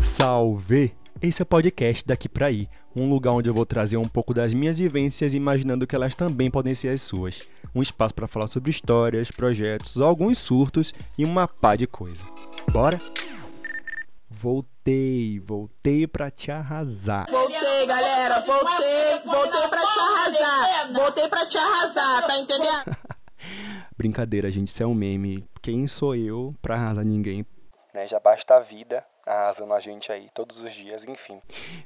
Salve! 0.00 0.94
Esse 1.22 1.42
é 1.42 1.44
o 1.44 1.46
podcast 1.46 2.06
Daqui 2.06 2.28
Pra 2.28 2.50
Ir, 2.50 2.68
um 2.94 3.08
lugar 3.08 3.32
onde 3.32 3.48
eu 3.48 3.54
vou 3.54 3.64
trazer 3.64 3.96
um 3.96 4.08
pouco 4.08 4.34
das 4.34 4.52
minhas 4.52 4.78
vivências 4.78 5.34
imaginando 5.34 5.86
que 5.86 5.96
elas 5.96 6.14
também 6.14 6.50
podem 6.50 6.74
ser 6.74 6.88
as 6.88 7.02
suas. 7.02 7.48
Um 7.74 7.82
espaço 7.82 8.14
para 8.14 8.26
falar 8.26 8.46
sobre 8.46 8.70
histórias, 8.70 9.30
projetos, 9.30 10.00
alguns 10.00 10.38
surtos 10.38 10.92
e 11.16 11.24
uma 11.24 11.48
pá 11.48 11.74
de 11.76 11.86
coisa. 11.86 12.24
Bora? 12.70 13.00
Voltei, 14.28 15.40
voltei 15.40 16.06
pra 16.06 16.30
te 16.30 16.50
arrasar. 16.50 17.26
Voltei, 17.30 17.86
galera, 17.86 18.40
voltei, 18.40 19.18
voltei 19.24 19.68
pra 19.68 19.80
te 19.80 19.98
arrasar. 19.98 20.92
Voltei 20.92 21.28
pra 21.28 21.46
te 21.46 21.58
arrasar, 21.58 22.26
tá 22.26 22.38
entendendo? 22.38 22.96
Brincadeira, 23.96 24.50
gente, 24.50 24.68
isso 24.68 24.82
é 24.82 24.86
um 24.86 24.94
meme. 24.94 25.48
Quem 25.62 25.86
sou 25.86 26.14
eu 26.14 26.54
pra 26.60 26.74
arrasar 26.74 27.04
ninguém? 27.04 27.46
Né, 27.94 28.06
já 28.06 28.20
basta 28.20 28.56
a 28.56 28.60
vida 28.60 29.02
arrasando 29.26 29.74
a 29.74 29.80
gente 29.80 30.12
aí 30.12 30.30
todos 30.32 30.60
os 30.60 30.72
dias, 30.72 31.04
enfim. 31.04 31.40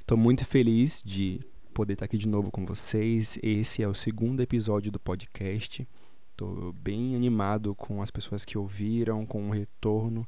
Tô 0.07 0.17
muito 0.17 0.45
feliz 0.45 1.03
de 1.03 1.41
poder 1.73 1.95
estar 1.95 2.05
aqui 2.05 2.19
de 2.19 2.29
novo 2.29 2.51
com 2.51 2.66
vocês. 2.66 3.39
Esse 3.43 3.83
é 3.83 3.89
o 3.89 3.95
segundo 3.95 4.43
episódio 4.43 4.93
do 4.93 5.01
podcast. 5.01 5.89
Tô 6.37 6.73
bem 6.73 7.16
animado 7.16 7.75
com 7.75 8.03
as 8.03 8.11
pessoas 8.11 8.45
que 8.45 8.59
ouviram, 8.59 9.25
com 9.25 9.49
o 9.49 9.53
retorno, 9.53 10.27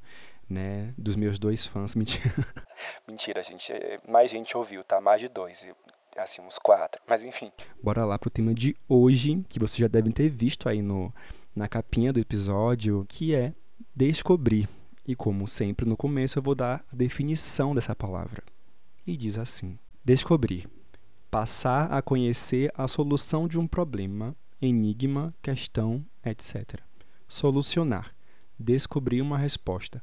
né, 0.48 0.94
dos 0.96 1.16
meus 1.16 1.38
dois 1.38 1.66
fãs. 1.66 1.94
Mentira, 1.96 2.34
Mentira 3.06 3.42
gente. 3.42 3.72
Mais 4.08 4.30
gente 4.30 4.56
ouviu, 4.56 4.82
tá? 4.82 5.00
Mais 5.00 5.20
de 5.20 5.28
dois. 5.28 5.66
Assim, 6.16 6.42
uns 6.42 6.58
quatro. 6.58 7.00
Mas 7.06 7.24
enfim. 7.24 7.50
Bora 7.82 8.04
lá 8.04 8.18
pro 8.18 8.30
tema 8.30 8.54
de 8.54 8.76
hoje, 8.88 9.44
que 9.48 9.58
vocês 9.58 9.78
já 9.78 9.88
devem 9.88 10.12
ter 10.12 10.28
visto 10.28 10.68
aí 10.68 10.82
no, 10.82 11.12
na 11.54 11.68
capinha 11.68 12.12
do 12.12 12.20
episódio, 12.20 13.04
que 13.08 13.34
é 13.34 13.54
descobrir. 13.94 14.68
E 15.06 15.16
como 15.16 15.48
sempre 15.48 15.86
no 15.86 15.96
começo, 15.96 16.38
eu 16.38 16.42
vou 16.42 16.54
dar 16.54 16.84
a 16.92 16.96
definição 16.96 17.74
dessa 17.74 17.94
palavra. 17.94 18.42
E 19.06 19.16
diz 19.16 19.38
assim: 19.38 19.78
descobrir. 20.04 20.68
Passar 21.30 21.90
a 21.90 22.02
conhecer 22.02 22.70
a 22.76 22.86
solução 22.86 23.48
de 23.48 23.58
um 23.58 23.66
problema, 23.66 24.36
enigma, 24.60 25.34
questão, 25.40 26.04
etc. 26.24 26.80
Solucionar. 27.26 28.14
Descobrir 28.58 29.22
uma 29.22 29.38
resposta. 29.38 30.02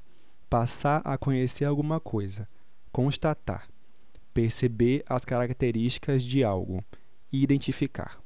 Passar 0.49 1.01
a 1.05 1.17
conhecer 1.17 1.65
alguma 1.65 1.99
coisa. 1.99 2.49
Constatar. 2.91 3.69
Perceber 4.33 5.03
as 5.07 5.23
características 5.23 6.23
de 6.23 6.43
algo. 6.43 6.83
Identificar. 7.31 8.19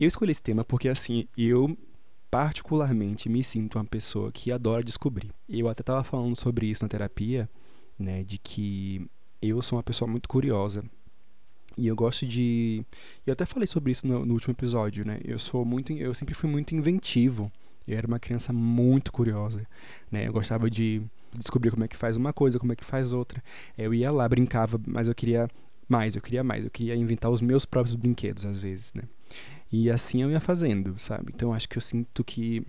Eu 0.00 0.08
escolhi 0.08 0.32
esse 0.32 0.42
tema 0.42 0.64
porque 0.64 0.88
assim, 0.88 1.28
eu 1.36 1.76
particularmente 2.34 3.28
me 3.28 3.44
sinto 3.44 3.78
uma 3.78 3.84
pessoa 3.84 4.32
que 4.32 4.50
adora 4.50 4.82
descobrir. 4.82 5.30
Eu 5.48 5.68
até 5.68 5.82
estava 5.82 6.02
falando 6.02 6.34
sobre 6.34 6.66
isso 6.66 6.82
na 6.82 6.88
terapia, 6.88 7.48
né, 7.96 8.24
de 8.24 8.38
que 8.38 9.08
eu 9.40 9.62
sou 9.62 9.76
uma 9.76 9.84
pessoa 9.84 10.10
muito 10.10 10.28
curiosa. 10.28 10.82
E 11.78 11.86
eu 11.86 11.94
gosto 11.94 12.26
de, 12.26 12.84
eu 13.24 13.34
até 13.34 13.46
falei 13.46 13.68
sobre 13.68 13.92
isso 13.92 14.04
no, 14.04 14.26
no 14.26 14.34
último 14.34 14.50
episódio, 14.50 15.06
né? 15.06 15.20
Eu 15.24 15.38
sou 15.38 15.64
muito, 15.64 15.92
eu 15.92 16.12
sempre 16.12 16.34
fui 16.34 16.50
muito 16.50 16.74
inventivo. 16.74 17.52
Eu 17.86 17.96
era 17.96 18.06
uma 18.06 18.18
criança 18.18 18.52
muito 18.52 19.12
curiosa, 19.12 19.64
né? 20.10 20.26
Eu 20.26 20.32
gostava 20.32 20.68
de 20.68 21.02
descobrir 21.38 21.70
como 21.70 21.84
é 21.84 21.88
que 21.88 21.96
faz 21.96 22.16
uma 22.16 22.32
coisa, 22.32 22.58
como 22.58 22.72
é 22.72 22.76
que 22.76 22.84
faz 22.84 23.12
outra. 23.12 23.40
Eu 23.78 23.94
ia 23.94 24.10
lá, 24.10 24.28
brincava, 24.28 24.80
mas 24.84 25.06
eu 25.06 25.14
queria 25.14 25.48
mais, 25.88 26.16
eu 26.16 26.22
queria 26.22 26.42
mais, 26.42 26.64
eu 26.64 26.70
queria 26.70 26.96
inventar 26.96 27.30
os 27.30 27.40
meus 27.40 27.64
próprios 27.64 27.94
brinquedos 27.94 28.44
às 28.44 28.58
vezes, 28.58 28.92
né? 28.92 29.02
E 29.72 29.90
assim 29.90 30.22
eu 30.22 30.30
ia 30.30 30.40
fazendo, 30.40 30.98
sabe? 30.98 31.32
Então 31.34 31.52
acho 31.52 31.68
que 31.68 31.78
eu 31.78 31.82
sinto 31.82 32.22
que 32.22 32.64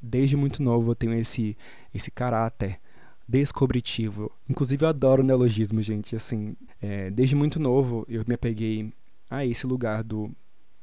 desde 0.00 0.36
muito 0.36 0.62
novo 0.62 0.90
eu 0.92 0.94
tenho 0.94 1.14
esse 1.14 1.56
esse 1.94 2.10
caráter 2.10 2.80
descobritivo. 3.26 4.30
Inclusive 4.48 4.84
eu 4.84 4.88
adoro 4.88 5.22
neologismo, 5.22 5.82
gente. 5.82 6.16
Assim, 6.16 6.56
é, 6.80 7.10
desde 7.10 7.34
muito 7.34 7.60
novo 7.60 8.06
eu 8.08 8.24
me 8.26 8.34
apeguei 8.34 8.92
a 9.30 9.44
esse 9.44 9.66
lugar 9.66 10.02
do 10.02 10.30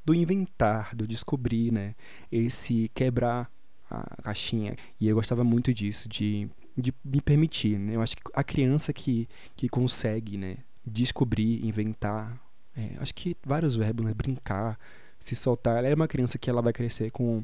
do 0.06 0.14
inventar, 0.14 0.96
do 0.96 1.08
descobrir, 1.08 1.72
né? 1.72 1.96
Esse 2.32 2.92
quebrar 2.94 3.50
a 3.90 4.22
caixinha. 4.24 4.76
E 5.00 5.08
eu 5.08 5.16
gostava 5.16 5.44
muito 5.44 5.74
disso, 5.74 6.08
de, 6.08 6.48
de 6.78 6.94
me 7.04 7.20
permitir, 7.22 7.80
né? 7.80 7.96
Eu 7.96 8.02
acho 8.02 8.16
que 8.16 8.22
a 8.34 8.44
criança 8.44 8.94
que, 8.94 9.28
que 9.56 9.68
consegue, 9.68 10.38
né? 10.38 10.58
Descobrir, 10.86 11.66
inventar, 11.66 12.40
é, 12.78 12.92
acho 13.00 13.16
que 13.16 13.36
vários 13.44 13.76
verbos, 13.76 14.06
né? 14.06 14.14
Brincar, 14.14 14.78
se 15.26 15.36
soltar. 15.36 15.78
Ela 15.78 15.88
é 15.88 15.96
uma 15.96 16.08
criança 16.08 16.38
que 16.38 16.50
ela 16.50 16.62
vai 16.62 16.72
crescer 16.72 17.10
com 17.10 17.44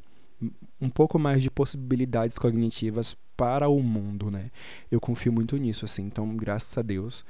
um 0.80 0.90
pouco 0.90 1.18
mais 1.18 1.42
de 1.42 1.50
possibilidades 1.50 2.38
cognitivas 2.38 3.16
para 3.36 3.68
o 3.68 3.82
mundo, 3.82 4.30
né? 4.30 4.52
Eu 4.92 5.00
confio 5.00 5.32
muito 5.32 5.58
nisso, 5.58 5.86
assim. 5.86 6.04
Então, 6.04 6.36
graças 6.36 6.78
a 6.78 6.82
Deus, 6.84 7.26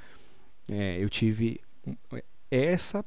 é, 0.68 1.02
eu 1.02 1.08
tive 1.08 1.60
essa 2.50 3.04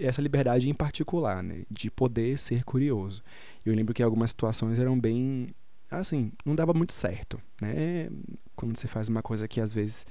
essa 0.00 0.22
liberdade 0.22 0.70
em 0.70 0.74
particular, 0.74 1.42
né? 1.42 1.64
De 1.70 1.90
poder 1.90 2.38
ser 2.38 2.64
curioso. 2.64 3.22
Eu 3.66 3.74
lembro 3.74 3.92
que 3.92 4.02
algumas 4.02 4.30
situações 4.30 4.78
eram 4.78 4.98
bem 4.98 5.54
assim, 5.90 6.32
não 6.46 6.54
dava 6.54 6.72
muito 6.72 6.92
certo, 6.92 7.40
né? 7.60 8.08
Quando 8.54 8.76
você 8.76 8.86
faz 8.86 9.08
uma 9.08 9.22
coisa 9.22 9.48
que 9.48 9.60
às 9.60 9.72
vezes 9.72 10.06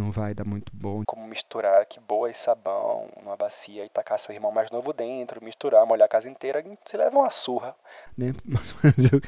não 0.00 0.10
vai 0.10 0.34
dar 0.34 0.44
muito 0.44 0.72
bom. 0.74 1.02
Como 1.06 1.26
misturar 1.26 1.84
que 1.86 2.00
boa 2.00 2.30
e 2.30 2.34
sabão 2.34 3.08
numa 3.22 3.36
bacia 3.36 3.84
e 3.84 3.88
tacar 3.88 4.18
seu 4.18 4.34
irmão 4.34 4.50
mais 4.50 4.70
novo 4.70 4.92
dentro, 4.92 5.44
misturar, 5.44 5.86
molhar 5.86 6.06
a 6.06 6.08
casa 6.08 6.28
inteira, 6.28 6.64
você 6.84 6.96
leva 6.96 7.16
uma 7.16 7.30
surra, 7.30 7.76
né? 8.16 8.32
Mas, 8.44 8.74
eu, 9.12 9.20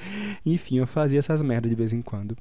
enfim, 0.44 0.78
eu 0.78 0.86
fazia 0.86 1.18
essas 1.18 1.42
merdas 1.42 1.70
de 1.70 1.76
vez 1.76 1.92
em 1.92 2.02
quando. 2.02 2.36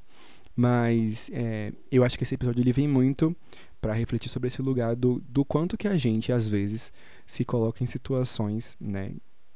Mas 0.56 1.30
é, 1.32 1.72
eu 1.90 2.04
acho 2.04 2.16
que 2.16 2.24
esse 2.24 2.34
episódio 2.34 2.60
ele 2.60 2.72
vem 2.72 2.88
muito 2.88 3.34
para 3.80 3.92
refletir 3.92 4.28
sobre 4.28 4.48
esse 4.48 4.62
lugar 4.62 4.94
do, 4.94 5.20
do 5.28 5.44
quanto 5.44 5.76
que 5.76 5.88
a 5.88 5.96
gente, 5.96 6.32
às 6.32 6.46
vezes, 6.46 6.92
se 7.26 7.44
coloca 7.44 7.82
em 7.82 7.86
situações 7.86 8.76
né, 8.80 9.12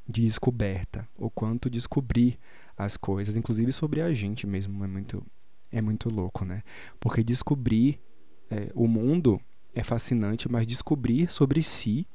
de 0.08 0.22
descoberta, 0.22 1.06
o 1.18 1.30
quanto 1.30 1.70
descobrir 1.70 2.38
as 2.76 2.96
coisas, 2.96 3.36
inclusive 3.36 3.72
sobre 3.72 4.00
a 4.00 4.12
gente 4.12 4.46
mesmo, 4.46 4.82
é 4.84 4.86
muito, 4.86 5.24
é 5.70 5.80
muito 5.80 6.08
louco, 6.08 6.44
né? 6.44 6.62
Porque 6.98 7.22
descobrir 7.22 8.00
é, 8.50 8.70
o 8.74 8.86
mundo 8.86 9.40
é 9.74 9.82
fascinante, 9.82 10.50
mas 10.50 10.66
descobrir 10.66 11.30
sobre 11.30 11.62
si, 11.62 12.06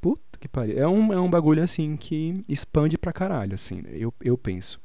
puta 0.00 0.38
que 0.38 0.48
pariu, 0.48 0.78
é 0.78 0.86
um, 0.86 1.12
é 1.12 1.20
um 1.20 1.28
bagulho 1.28 1.62
assim 1.62 1.96
que 1.96 2.44
expande 2.48 2.96
pra 2.96 3.12
caralho, 3.12 3.54
assim, 3.54 3.82
eu, 3.88 4.14
eu 4.20 4.38
penso. 4.38 4.80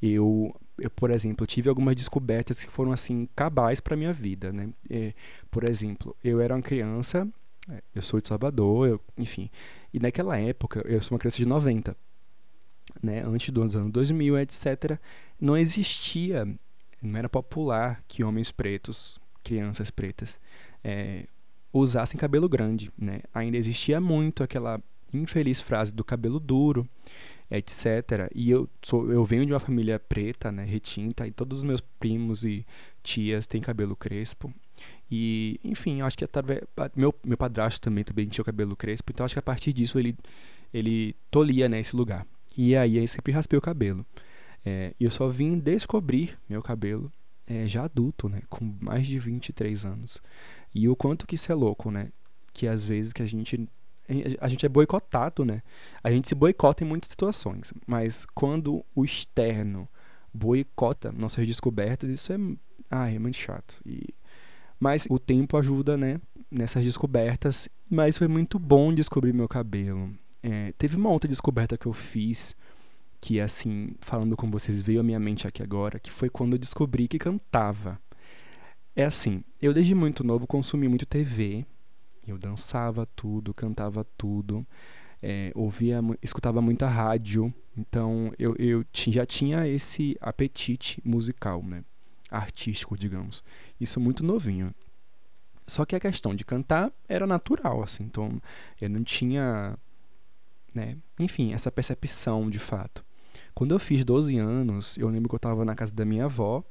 Eu, 0.00 0.54
eu, 0.78 0.90
por 0.90 1.10
exemplo, 1.10 1.46
tive 1.46 1.68
algumas 1.68 1.96
descobertas 1.96 2.64
que 2.64 2.70
foram 2.70 2.92
assim 2.92 3.28
cabais 3.34 3.80
para 3.80 3.96
minha 3.96 4.12
vida, 4.12 4.52
né? 4.52 4.70
É, 4.90 5.14
por 5.50 5.68
exemplo, 5.68 6.14
eu 6.22 6.40
era 6.40 6.54
uma 6.54 6.62
criança, 6.62 7.26
é, 7.70 7.82
eu 7.94 8.02
sou 8.02 8.20
de 8.20 8.28
Salvador, 8.28 8.88
eu, 8.88 9.00
enfim, 9.16 9.50
e 9.94 9.98
naquela 9.98 10.38
época 10.38 10.82
eu 10.86 11.00
sou 11.00 11.14
uma 11.14 11.18
criança 11.18 11.38
de 11.38 11.46
90, 11.46 11.96
né? 13.02 13.22
Antes 13.24 13.50
dos 13.50 13.76
anos 13.76 13.92
2000, 13.92 14.38
etc, 14.40 14.98
não 15.40 15.56
existia, 15.56 16.46
não 17.00 17.18
era 17.18 17.28
popular 17.28 18.02
que 18.06 18.22
homens 18.24 18.50
pretos 18.50 19.21
crianças 19.42 19.90
pretas 19.90 20.40
é, 20.82 21.26
usassem 21.72 22.18
cabelo 22.18 22.48
grande, 22.48 22.90
né? 22.98 23.20
Ainda 23.32 23.56
existia 23.56 24.00
muito 24.00 24.42
aquela 24.42 24.80
infeliz 25.12 25.60
frase 25.60 25.94
do 25.94 26.04
cabelo 26.04 26.40
duro, 26.40 26.88
etc. 27.50 28.30
E 28.34 28.50
eu 28.50 28.68
sou, 28.82 29.10
eu 29.10 29.24
venho 29.24 29.44
de 29.44 29.52
uma 29.52 29.60
família 29.60 29.98
preta, 29.98 30.50
né, 30.50 30.64
retinta, 30.64 31.26
e 31.26 31.30
todos 31.30 31.58
os 31.58 31.64
meus 31.64 31.80
primos 31.80 32.44
e 32.44 32.66
tias 33.02 33.46
têm 33.46 33.60
cabelo 33.60 33.94
crespo. 33.94 34.52
E, 35.10 35.60
enfim, 35.62 36.00
acho 36.00 36.16
que 36.16 36.24
através 36.24 36.62
meu 36.96 37.14
meu 37.24 37.36
padrasto 37.36 37.80
também 37.80 38.04
também 38.04 38.26
tinha 38.26 38.42
o 38.42 38.46
cabelo 38.46 38.74
crespo, 38.74 39.12
então 39.12 39.24
acho 39.24 39.34
que 39.34 39.38
a 39.38 39.42
partir 39.42 39.72
disso 39.72 39.98
ele 39.98 40.16
ele 40.72 41.14
tolia 41.30 41.68
né, 41.68 41.82
lugar. 41.92 42.26
E 42.56 42.74
aí 42.74 42.96
eu 42.96 43.06
sempre 43.06 43.32
raspei 43.32 43.58
o 43.58 43.62
cabelo. 43.62 44.04
É, 44.64 44.94
eu 44.98 45.10
só 45.10 45.28
vim 45.28 45.58
descobrir 45.58 46.38
meu 46.48 46.62
cabelo 46.62 47.12
é, 47.46 47.66
já 47.66 47.84
adulto, 47.84 48.28
né? 48.28 48.42
Com 48.48 48.74
mais 48.80 49.06
de 49.06 49.18
23 49.18 49.84
anos. 49.84 50.22
E 50.74 50.88
o 50.88 50.96
quanto 50.96 51.26
que 51.26 51.34
isso 51.34 51.50
é 51.50 51.54
louco, 51.54 51.90
né? 51.90 52.10
Que 52.52 52.66
às 52.66 52.84
vezes 52.84 53.12
que 53.12 53.22
a 53.22 53.26
gente 53.26 53.68
a 54.40 54.48
gente 54.48 54.66
é 54.66 54.68
boicotado, 54.68 55.44
né? 55.44 55.62
A 56.02 56.10
gente 56.10 56.28
se 56.28 56.34
boicota 56.34 56.84
em 56.84 56.86
muitas 56.86 57.10
situações, 57.10 57.72
mas 57.86 58.26
quando 58.34 58.84
o 58.94 59.04
externo 59.04 59.88
boicota 60.34 61.12
nossas 61.12 61.46
descobertas, 61.46 62.10
isso 62.10 62.32
é, 62.32 62.36
ah, 62.90 63.10
é 63.10 63.18
muito 63.18 63.36
chato. 63.36 63.80
E 63.86 64.12
mas 64.82 65.06
o 65.08 65.16
tempo 65.16 65.56
ajuda, 65.56 65.96
né, 65.96 66.20
nessas 66.50 66.84
descobertas. 66.84 67.68
Mas 67.88 68.18
foi 68.18 68.26
muito 68.26 68.58
bom 68.58 68.92
descobrir 68.92 69.32
meu 69.32 69.46
cabelo. 69.46 70.12
É, 70.42 70.72
teve 70.76 70.96
uma 70.96 71.08
outra 71.08 71.28
descoberta 71.28 71.78
que 71.78 71.86
eu 71.86 71.92
fiz 71.92 72.56
que 73.22 73.40
assim, 73.40 73.94
falando 74.00 74.36
com 74.36 74.50
vocês, 74.50 74.82
veio 74.82 74.98
à 74.98 75.02
minha 75.02 75.20
mente 75.20 75.46
aqui 75.46 75.62
agora, 75.62 76.00
que 76.00 76.10
foi 76.10 76.28
quando 76.28 76.54
eu 76.54 76.58
descobri 76.58 77.06
que 77.06 77.20
cantava. 77.20 77.96
É 78.96 79.04
assim, 79.04 79.44
eu 79.60 79.72
desde 79.72 79.94
muito 79.94 80.24
novo 80.24 80.44
consumi 80.44 80.88
muito 80.88 81.06
TV, 81.06 81.64
eu 82.26 82.36
dançava 82.36 83.06
tudo, 83.14 83.54
cantava 83.54 84.04
tudo, 84.18 84.66
é, 85.22 85.52
ouvia, 85.54 86.00
escutava 86.20 86.60
muita 86.60 86.88
rádio, 86.88 87.54
então 87.78 88.32
eu, 88.40 88.56
eu 88.58 88.84
já 88.92 89.24
tinha 89.24 89.68
esse 89.68 90.16
apetite 90.20 91.00
musical, 91.04 91.62
né? 91.62 91.84
Artístico, 92.28 92.98
digamos. 92.98 93.44
Isso 93.80 94.00
muito 94.00 94.24
novinho. 94.24 94.74
Só 95.64 95.84
que 95.84 95.94
a 95.94 96.00
questão 96.00 96.34
de 96.34 96.44
cantar 96.44 96.92
era 97.08 97.24
natural, 97.24 97.84
assim, 97.84 98.02
então 98.02 98.42
eu 98.80 98.90
não 98.90 99.04
tinha, 99.04 99.78
né, 100.74 100.98
enfim, 101.20 101.52
essa 101.52 101.70
percepção 101.70 102.50
de 102.50 102.58
fato. 102.58 103.04
Quando 103.54 103.74
eu 103.74 103.78
fiz 103.78 104.04
12 104.04 104.36
anos, 104.38 104.96
eu 104.96 105.08
lembro 105.08 105.28
que 105.28 105.34
eu 105.34 105.38
estava 105.38 105.64
na 105.64 105.74
casa 105.74 105.92
da 105.94 106.04
minha 106.04 106.24
avó, 106.24 106.64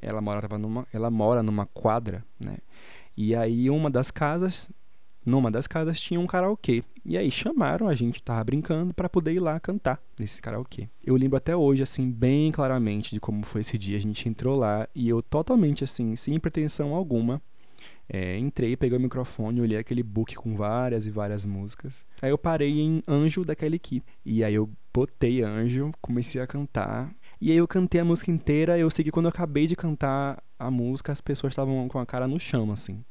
ela 0.00 0.20
morava 0.20 0.58
numa, 0.58 0.86
ela 0.92 1.10
mora 1.10 1.42
numa 1.42 1.66
quadra, 1.66 2.24
né? 2.42 2.58
E 3.16 3.34
aí 3.34 3.68
uma 3.68 3.90
das 3.90 4.10
casas, 4.10 4.70
numa 5.24 5.50
das 5.50 5.66
casas 5.66 6.00
tinha 6.00 6.18
um 6.18 6.26
karaokê. 6.26 6.82
E 7.04 7.18
aí 7.18 7.30
chamaram 7.30 7.88
a 7.88 7.94
gente, 7.94 8.22
tava 8.22 8.42
brincando 8.44 8.94
para 8.94 9.08
poder 9.08 9.32
ir 9.32 9.40
lá 9.40 9.58
cantar 9.58 10.00
nesse 10.18 10.40
karaokê. 10.40 10.88
Eu 11.04 11.16
lembro 11.16 11.36
até 11.36 11.54
hoje 11.54 11.82
assim 11.82 12.10
bem 12.10 12.50
claramente 12.52 13.12
de 13.12 13.20
como 13.20 13.44
foi 13.44 13.60
esse 13.60 13.76
dia. 13.76 13.96
A 13.96 14.00
gente 14.00 14.28
entrou 14.28 14.56
lá 14.56 14.88
e 14.94 15.08
eu 15.08 15.20
totalmente 15.20 15.84
assim, 15.84 16.14
sem 16.16 16.38
pretensão 16.38 16.94
alguma, 16.94 17.42
é, 18.14 18.36
entrei, 18.36 18.76
peguei 18.76 18.98
o 18.98 19.00
microfone, 19.00 19.62
olhei 19.62 19.78
aquele 19.78 20.02
book 20.02 20.34
com 20.34 20.54
várias 20.54 21.06
e 21.06 21.10
várias 21.10 21.46
músicas. 21.46 22.04
Aí 22.20 22.28
eu 22.28 22.36
parei 22.36 22.78
em 22.78 23.02
Anjo 23.08 23.42
da 23.42 23.56
Kelly 23.56 23.78
Key. 23.78 24.02
E 24.22 24.44
aí 24.44 24.54
eu 24.54 24.68
botei 24.92 25.42
Anjo, 25.42 25.90
comecei 25.98 26.38
a 26.38 26.46
cantar. 26.46 27.10
E 27.40 27.50
aí 27.50 27.56
eu 27.56 27.66
cantei 27.66 28.02
a 28.02 28.04
música 28.04 28.30
inteira. 28.30 28.78
Eu 28.78 28.90
sei 28.90 29.02
que 29.02 29.10
quando 29.10 29.26
eu 29.26 29.30
acabei 29.30 29.66
de 29.66 29.74
cantar 29.74 30.44
a 30.58 30.70
música, 30.70 31.10
as 31.10 31.22
pessoas 31.22 31.52
estavam 31.52 31.88
com 31.88 31.98
a 31.98 32.04
cara 32.04 32.28
no 32.28 32.38
chão, 32.38 32.70
assim. 32.70 33.02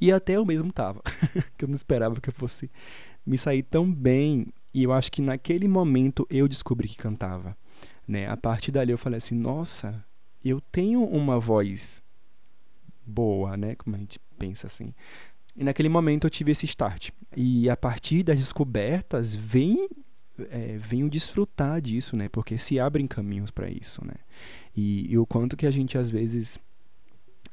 E 0.00 0.10
até 0.10 0.32
eu 0.32 0.46
mesmo 0.46 0.72
tava. 0.72 1.02
que 1.58 1.66
eu 1.66 1.68
não 1.68 1.76
esperava 1.76 2.18
que 2.22 2.30
eu 2.30 2.32
fosse 2.32 2.70
me 3.26 3.36
sair 3.36 3.62
tão 3.62 3.92
bem. 3.92 4.46
E 4.72 4.82
eu 4.82 4.94
acho 4.94 5.12
que 5.12 5.20
naquele 5.20 5.68
momento 5.68 6.26
eu 6.30 6.48
descobri 6.48 6.88
que 6.88 6.96
cantava. 6.96 7.54
Né? 8.08 8.26
A 8.30 8.36
partir 8.38 8.72
dali 8.72 8.92
eu 8.92 8.98
falei 8.98 9.18
assim: 9.18 9.34
nossa, 9.34 10.02
eu 10.42 10.58
tenho 10.58 11.04
uma 11.04 11.38
voz 11.38 12.02
boa, 13.06 13.56
né? 13.56 13.74
Como 13.76 13.96
a 13.96 13.98
gente 13.98 14.18
pensa 14.38 14.66
assim. 14.66 14.94
E 15.56 15.64
naquele 15.64 15.88
momento 15.88 16.26
eu 16.26 16.30
tive 16.30 16.52
esse 16.52 16.64
start. 16.66 17.10
E 17.36 17.68
a 17.68 17.76
partir 17.76 18.22
das 18.22 18.38
descobertas 18.38 19.34
vem 19.34 19.88
é, 20.50 20.78
venho 20.78 21.10
desfrutar 21.10 21.80
disso, 21.80 22.16
né? 22.16 22.28
Porque 22.28 22.56
se 22.56 22.78
abrem 22.78 23.06
caminhos 23.06 23.50
para 23.50 23.68
isso, 23.68 24.04
né? 24.04 24.14
E, 24.76 25.12
e, 25.12 25.18
o 25.18 25.26
quanto 25.26 25.56
que 25.56 25.66
a 25.66 25.70
gente 25.70 25.98
às 25.98 26.08
vezes 26.08 26.58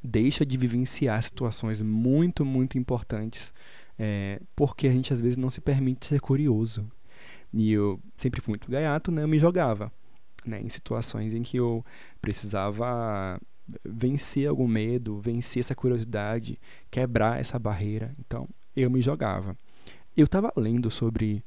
deixa 0.03 0.45
de 0.45 0.57
vivenciar 0.57 1.21
situações 1.21 1.81
muito, 1.81 2.45
muito 2.45 2.77
importantes, 2.77 3.53
é, 3.97 4.39
porque 4.55 4.87
a 4.87 4.91
gente 4.91 5.11
às 5.11 5.19
vezes 5.19 5.37
não 5.37 5.49
se 5.49 5.59
permite 5.59 6.05
ser 6.05 6.21
curioso. 6.21 6.89
E 7.53 7.71
eu 7.71 7.99
sempre 8.15 8.41
fui 8.41 8.51
muito 8.51 8.69
gaiato, 8.69 9.11
né? 9.11 9.23
Eu 9.23 9.27
me 9.27 9.39
jogava, 9.39 9.91
né? 10.45 10.61
Em 10.61 10.69
situações 10.69 11.33
em 11.33 11.41
que 11.41 11.57
eu 11.57 11.83
precisava 12.21 13.39
vencer 13.83 14.47
algum 14.47 14.67
medo, 14.67 15.19
vencer 15.19 15.59
essa 15.59 15.75
curiosidade, 15.75 16.59
quebrar 16.89 17.39
essa 17.39 17.59
barreira. 17.59 18.13
Então, 18.19 18.47
eu 18.75 18.89
me 18.89 19.01
jogava. 19.01 19.57
Eu 20.15 20.25
estava 20.25 20.51
lendo 20.55 20.89
sobre 20.89 21.43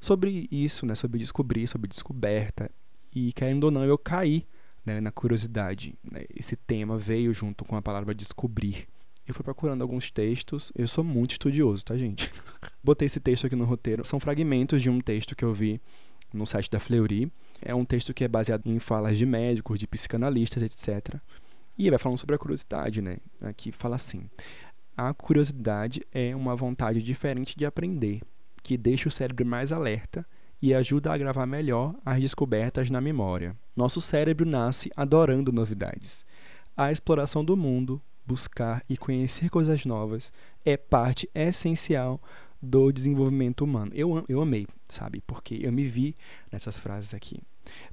sobre 0.00 0.48
isso, 0.50 0.86
né, 0.86 0.94
sobre 0.94 1.18
descobrir, 1.18 1.68
sobre 1.68 1.86
descoberta, 1.86 2.70
e 3.14 3.32
querendo 3.32 3.64
ou 3.64 3.70
não, 3.70 3.84
eu 3.84 3.98
caí 3.98 4.46
né, 4.84 5.00
na 5.00 5.10
curiosidade. 5.10 5.94
Né? 6.02 6.24
Esse 6.34 6.56
tema 6.56 6.96
veio 6.96 7.34
junto 7.34 7.64
com 7.64 7.76
a 7.76 7.82
palavra 7.82 8.14
descobrir. 8.14 8.86
Eu 9.26 9.34
fui 9.34 9.44
procurando 9.44 9.82
alguns 9.82 10.10
textos, 10.10 10.72
eu 10.74 10.88
sou 10.88 11.04
muito 11.04 11.32
estudioso, 11.32 11.84
tá, 11.84 11.96
gente? 11.96 12.32
Botei 12.82 13.06
esse 13.06 13.20
texto 13.20 13.46
aqui 13.46 13.54
no 13.54 13.64
roteiro. 13.64 14.04
São 14.04 14.18
fragmentos 14.18 14.82
de 14.82 14.90
um 14.90 15.00
texto 15.00 15.36
que 15.36 15.44
eu 15.44 15.52
vi 15.52 15.80
no 16.32 16.46
site 16.46 16.70
da 16.70 16.80
Fleury. 16.80 17.30
É 17.62 17.74
um 17.74 17.84
texto 17.84 18.14
que 18.14 18.24
é 18.24 18.28
baseado 18.28 18.66
em 18.66 18.78
falas 18.78 19.18
de 19.18 19.26
médicos, 19.26 19.78
de 19.78 19.86
psicanalistas, 19.86 20.62
etc. 20.62 21.16
E 21.76 21.88
vai 21.90 21.98
falando 21.98 22.18
sobre 22.18 22.36
a 22.36 22.38
curiosidade, 22.38 23.00
né? 23.00 23.18
Aqui 23.42 23.72
fala 23.72 23.96
assim: 23.96 24.28
a 24.96 25.14
curiosidade 25.14 26.02
é 26.12 26.34
uma 26.36 26.54
vontade 26.54 27.02
diferente 27.02 27.56
de 27.56 27.64
aprender, 27.64 28.20
que 28.62 28.76
deixa 28.76 29.08
o 29.08 29.12
cérebro 29.12 29.46
mais 29.46 29.72
alerta 29.72 30.26
e 30.60 30.74
ajuda 30.74 31.12
a 31.12 31.18
gravar 31.18 31.46
melhor 31.46 31.94
as 32.04 32.20
descobertas 32.20 32.90
na 32.90 33.00
memória. 33.00 33.56
Nosso 33.74 34.00
cérebro 34.00 34.44
nasce 34.44 34.90
adorando 34.94 35.52
novidades. 35.52 36.24
A 36.76 36.92
exploração 36.92 37.44
do 37.44 37.56
mundo, 37.56 38.00
buscar 38.26 38.84
e 38.88 38.96
conhecer 38.96 39.48
coisas 39.48 39.84
novas 39.86 40.32
é 40.64 40.76
parte 40.76 41.28
essencial 41.34 42.20
do 42.62 42.92
desenvolvimento 42.92 43.62
humano. 43.62 43.92
Eu, 43.94 44.24
eu 44.28 44.40
amei, 44.40 44.66
sabe? 44.88 45.22
Porque 45.26 45.58
eu 45.62 45.72
me 45.72 45.84
vi 45.84 46.14
nessas 46.50 46.78
frases 46.78 47.14
aqui. 47.14 47.40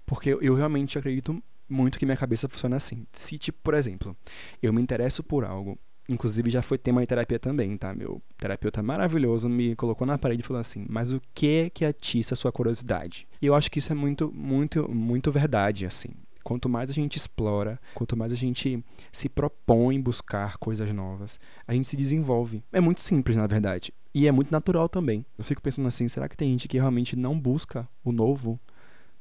Porque 0.06 0.30
eu, 0.30 0.42
eu 0.42 0.56
realmente 0.56 0.98
acredito 0.98 1.42
muito 1.70 2.00
que 2.00 2.06
minha 2.06 2.18
cabeça 2.18 2.48
funciona 2.48 2.76
assim. 2.78 3.06
Se, 3.12 3.38
tipo, 3.38 3.60
por 3.62 3.74
exemplo, 3.74 4.16
eu 4.62 4.72
me 4.72 4.82
interesso 4.82 5.24
por 5.24 5.44
algo, 5.44 5.78
inclusive 6.10 6.50
já 6.50 6.62
foi 6.62 6.78
tema 6.78 7.02
de 7.02 7.08
terapia 7.08 7.40
também, 7.40 7.78
tá? 7.78 7.94
Meu 7.94 8.22
terapeuta 8.38 8.82
maravilhoso 8.82 9.50
me 9.50 9.76
colocou 9.76 10.08
na 10.08 10.18
parede 10.18 10.42
e 10.42 10.46
falou 10.46 10.62
assim: 10.62 10.86
"Mas 10.90 11.12
o 11.12 11.22
que 11.34 11.48
é 11.48 11.70
que 11.70 11.86
atiça 11.86 12.34
a 12.34 12.38
sua 12.38 12.52
curiosidade?". 12.52 13.28
E 13.42 13.46
eu 13.46 13.56
acho 13.56 13.70
que 13.70 13.80
isso 13.80 13.92
é 13.92 13.96
muito 13.96 14.32
muito 14.34 14.90
muito 14.90 15.32
verdade, 15.32 15.86
assim. 15.86 16.10
Quanto 16.44 16.70
mais 16.70 16.90
a 16.90 16.94
gente 16.94 17.18
explora, 17.18 17.78
quanto 17.94 18.16
mais 18.16 18.32
a 18.32 18.36
gente 18.36 18.82
se 19.12 19.28
propõe 19.28 20.00
buscar 20.00 20.56
coisas 20.58 20.90
novas, 20.94 21.38
a 21.68 21.74
gente 21.74 21.90
se 21.90 21.98
desenvolve. 21.98 22.64
É 22.72 22.80
muito 22.80 23.02
simples, 23.02 23.36
na 23.36 23.46
verdade. 23.46 23.94
E 24.18 24.28
é 24.28 24.32
muito 24.32 24.52
natural 24.52 24.90
também. 24.90 25.24
Eu 25.38 25.44
fico 25.44 25.62
pensando 25.62 25.88
assim, 25.88 26.08
será 26.08 26.28
que 26.28 26.36
tem 26.36 26.50
gente 26.50 26.68
que 26.68 26.80
realmente 26.80 27.16
não 27.16 27.40
busca 27.40 27.88
o 28.04 28.12
novo? 28.12 28.60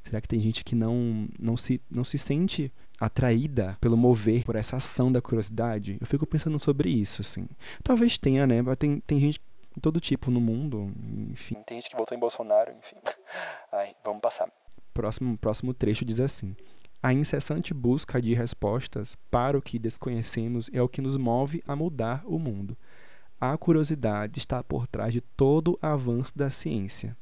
Será 0.02 0.22
que 0.22 0.26
tem 0.26 0.40
gente 0.40 0.64
que 0.64 0.75
não, 0.75 1.28
não, 1.38 1.54
se, 1.54 1.82
não 1.90 2.02
se 2.02 2.16
sente 2.16 2.72
atraída 2.98 3.76
pelo 3.78 3.94
mover, 3.94 4.43
por 4.43 4.56
essa 4.56 4.76
ação 4.76 5.12
da 5.12 5.20
curiosidade? 5.20 5.98
Eu 6.00 6.06
fico 6.06 6.25
pensando 6.25 6.58
sobre 6.58 6.88
isso, 6.88 7.20
assim. 7.20 7.46
Talvez 7.84 8.16
tenha, 8.16 8.46
né? 8.46 8.62
Tem, 8.78 8.98
tem 9.00 9.20
gente 9.20 9.38
de 9.75 9.82
todo 9.82 10.00
tipo 10.00 10.31
no 10.31 10.40
mundo, 10.40 10.90
enfim. 11.31 11.56
Tem 11.66 11.78
gente 11.78 11.90
que 11.90 11.96
votou 11.99 12.16
em 12.16 12.20
Bolsonaro, 12.20 12.72
enfim. 12.78 12.96
Ai, 13.70 13.94
vamos 14.02 14.22
passar. 14.22 14.50
Próximo, 14.94 15.37
próximo 15.37 15.75
trecho 15.75 16.06
diz 16.06 16.20
assim: 16.20 16.56
a 17.02 17.12
incessante 17.12 17.75
busca 17.75 18.19
de 18.19 18.32
respostas 18.32 19.14
para 19.31 19.58
o 19.58 19.60
que 19.60 19.78
desconhecemos 19.78 20.70
é 20.72 20.81
o 20.81 20.88
que 20.88 21.02
nos 21.02 21.19
move 21.19 21.62
a 21.69 21.76
mudar 21.76 22.22
o 22.25 22.38
mundo. 22.38 22.75
A 23.38 23.56
curiosidade 23.58 24.38
está 24.38 24.64
por 24.64 24.86
trás 24.86 25.12
de 25.12 25.20
todo 25.20 25.72
o 25.72 25.86
avanço 25.86 26.32
da 26.36 26.48
ciência. 26.48 27.14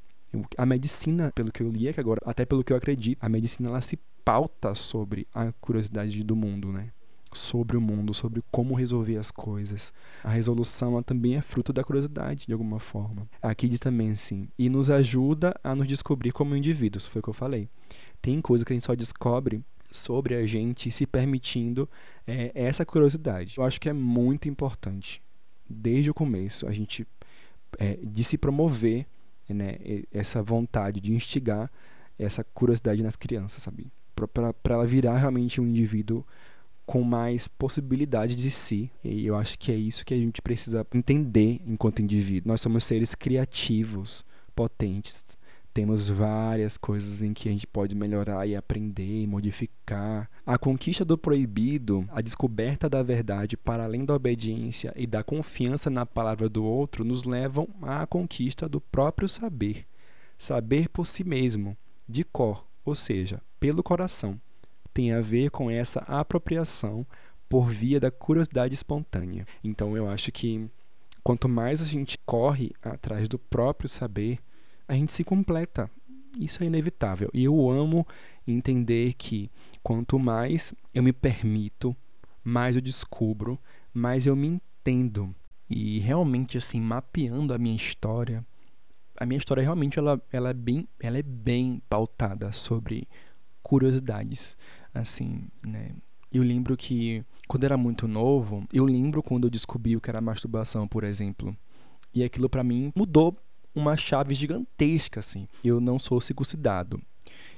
A 0.57 0.65
medicina, 0.65 1.33
pelo 1.35 1.51
que 1.51 1.63
eu 1.63 1.69
li, 1.69 1.89
é 1.89 1.93
que 1.93 2.01
agora, 2.01 2.21
até 2.25 2.45
pelo 2.45 2.63
que 2.63 2.73
eu 2.73 2.77
acredito, 2.77 3.19
a 3.21 3.29
medicina 3.29 3.69
ela 3.69 3.81
se 3.81 3.99
pauta 4.25 4.75
sobre 4.75 5.27
a 5.35 5.53
curiosidade 5.61 6.23
do 6.23 6.37
mundo, 6.37 6.73
né? 6.73 6.91
Sobre 7.33 7.77
o 7.77 7.81
mundo, 7.81 8.15
sobre 8.15 8.43
como 8.49 8.75
resolver 8.75 9.17
as 9.17 9.33
coisas. 9.33 9.93
A 10.23 10.31
resolução 10.31 11.03
também 11.03 11.35
é 11.35 11.41
fruto 11.41 11.73
da 11.73 11.83
curiosidade, 11.83 12.47
de 12.47 12.53
alguma 12.53 12.79
forma. 12.79 13.29
Aqui 13.43 13.69
diz 13.69 13.81
também 13.81 14.13
assim, 14.13 14.49
e 14.57 14.69
nos 14.69 14.91
ajuda 14.91 15.53
a 15.65 15.75
nos 15.75 15.89
descobrir 15.89 16.31
como 16.31 16.55
indivíduos, 16.55 17.09
foi 17.09 17.19
o 17.19 17.23
que 17.23 17.31
eu 17.31 17.35
falei. 17.35 17.69
Tem 18.23 18.41
coisa 18.41 18.65
que 18.65 18.73
a 18.73 18.77
gente 18.77 18.87
só 18.87 18.95
descobre 18.95 19.65
sobre 19.91 20.35
a 20.35 20.47
gente 20.47 20.91
se 20.91 21.07
permitindo 21.07 21.89
é, 22.27 22.53
essa 22.55 22.87
curiosidade. 22.87 23.59
Eu 23.59 23.65
acho 23.65 23.81
que 23.81 23.89
é 23.89 23.93
muito 23.93 24.49
importante, 24.49 25.23
desde 25.75 26.11
o 26.11 26.15
começo, 26.15 26.67
a 26.67 26.73
gente 26.73 27.07
é, 27.79 27.99
de 28.03 28.25
se 28.25 28.39
promover 28.39 29.07
né, 29.49 29.77
essa 30.13 30.43
vontade 30.43 31.01
de 31.01 31.13
instigar 31.13 31.71
essa 32.19 32.45
curiosidade 32.45 33.03
nas 33.03 33.17
crianças, 33.17 33.63
sabe? 33.63 33.89
Para 34.15 34.75
ela 34.75 34.87
virar 34.87 35.19
realmente 35.19 35.61
um 35.61 35.67
indivíduo 35.67 36.25
com 36.87 37.03
mais 37.03 37.49
possibilidade 37.49 38.35
de 38.35 38.51
si. 38.51 38.91
E 39.03 39.27
eu 39.27 39.37
acho 39.37 39.59
que 39.59 39.73
é 39.73 39.75
isso 39.75 40.05
que 40.05 40.15
a 40.15 40.17
gente 40.17 40.41
precisa 40.41 40.87
entender 40.95 41.61
enquanto 41.67 42.01
indivíduo. 42.03 42.49
Nós 42.49 42.61
somos 42.61 42.85
seres 42.85 43.15
criativos, 43.15 44.25
potentes, 44.55 45.25
temos 45.75 46.09
várias 46.09 46.79
coisas 46.79 47.21
em 47.21 47.35
que 47.35 47.49
a 47.49 47.53
gente 47.53 47.67
pode 47.67 47.97
melhorar 47.97 48.47
e 48.47 48.55
aprender 48.55 49.23
e 49.23 49.27
modificar. 49.27 50.31
A 50.47 50.57
conquista 50.57 51.05
do 51.05 51.19
proibido, 51.19 52.09
a 52.13 52.21
descoberta 52.21 52.89
da 52.89 53.03
verdade 53.03 53.57
para 53.57 53.83
além 53.83 54.05
da 54.05 54.15
obediência 54.15 54.95
e 54.95 55.05
da 55.05 55.25
confiança 55.25 55.91
na 55.91 56.07
palavra 56.07 56.49
do 56.49 56.65
outro 56.65 57.05
nos 57.05 57.25
levam 57.25 57.69
à 57.83 58.07
conquista 58.07 58.69
do 58.69 58.81
próprio 58.81 59.29
saber. 59.29 59.85
Saber 60.39 60.89
por 60.89 61.09
si 61.09 61.25
mesmo, 61.25 61.77
de 62.09 62.23
cor, 62.23 62.65
ou 62.85 62.95
seja, 62.95 63.43
pelo 63.59 63.83
coração, 63.83 64.41
tem 64.93 65.13
a 65.13 65.21
ver 65.21 65.51
com 65.51 65.69
essa 65.69 66.01
apropriação 66.01 67.05
por 67.49 67.69
via 67.69 67.99
da 67.99 68.13
curiosidade 68.13 68.75
espontânea. 68.75 69.45
Então 69.63 69.97
eu 69.97 70.09
acho 70.09 70.31
que 70.31 70.71
quanto 71.25 71.49
mais 71.49 71.83
a 71.83 71.85
gente 71.85 72.17
corre 72.25 72.71
atrás 72.81 73.29
do 73.29 73.41
próprio 73.41 73.89
saber, 73.89 74.39
a 74.87 74.95
gente 74.95 75.13
se 75.13 75.25
completa. 75.25 75.91
Isso 76.39 76.63
é 76.63 76.67
inevitável. 76.67 77.31
E 77.33 77.45
eu 77.45 77.71
amo 77.71 78.07
entender 78.47 79.15
que 79.15 79.51
quanto 79.83 80.19
mais 80.19 80.75
eu 80.93 81.03
me 81.03 81.13
permito, 81.13 81.97
mais 82.43 82.77
eu 82.77 82.83
descubro, 82.83 83.59
mais 83.93 84.27
eu 84.27 84.35
me 84.35 84.49
entendo. 84.49 85.35
E 85.69 85.99
realmente 86.01 86.59
assim, 86.59 86.81
mapeando 86.81 87.55
a 87.55 87.59
minha 87.59 87.75
história, 87.75 88.45
a 89.17 89.25
minha 89.25 89.39
história 89.39 89.63
realmente 89.63 89.99
ela, 89.99 90.21
ela 90.31 90.51
é 90.51 90.55
bem 90.55 90.89
ela 91.01 91.19
é 91.19 91.23
bem 91.23 91.81
pautada 91.89 92.53
sobre 92.53 93.09
curiosidades, 93.63 94.57
assim, 94.93 95.49
né? 95.65 95.93
Eu 96.31 96.43
lembro 96.43 96.77
que 96.77 97.25
quando 97.47 97.65
era 97.65 97.77
muito 97.77 98.09
novo, 98.09 98.67
eu 98.73 98.85
lembro 98.85 99.23
quando 99.23 99.45
eu 99.45 99.51
descobri 99.51 99.97
o 99.97 100.01
que 100.01 100.11
era 100.11 100.21
masturbação, 100.21 100.89
por 100.89 101.05
exemplo. 101.05 101.57
E 102.13 102.23
aquilo 102.25 102.49
para 102.49 102.65
mim 102.65 102.93
mudou 102.95 103.37
uma 103.75 103.97
chave 103.97 104.35
gigantesca, 104.35 105.21
assim. 105.21 105.47
Eu 105.65 105.81
não 105.81 105.99
sou 105.99 106.21
circuncidado. 106.21 107.01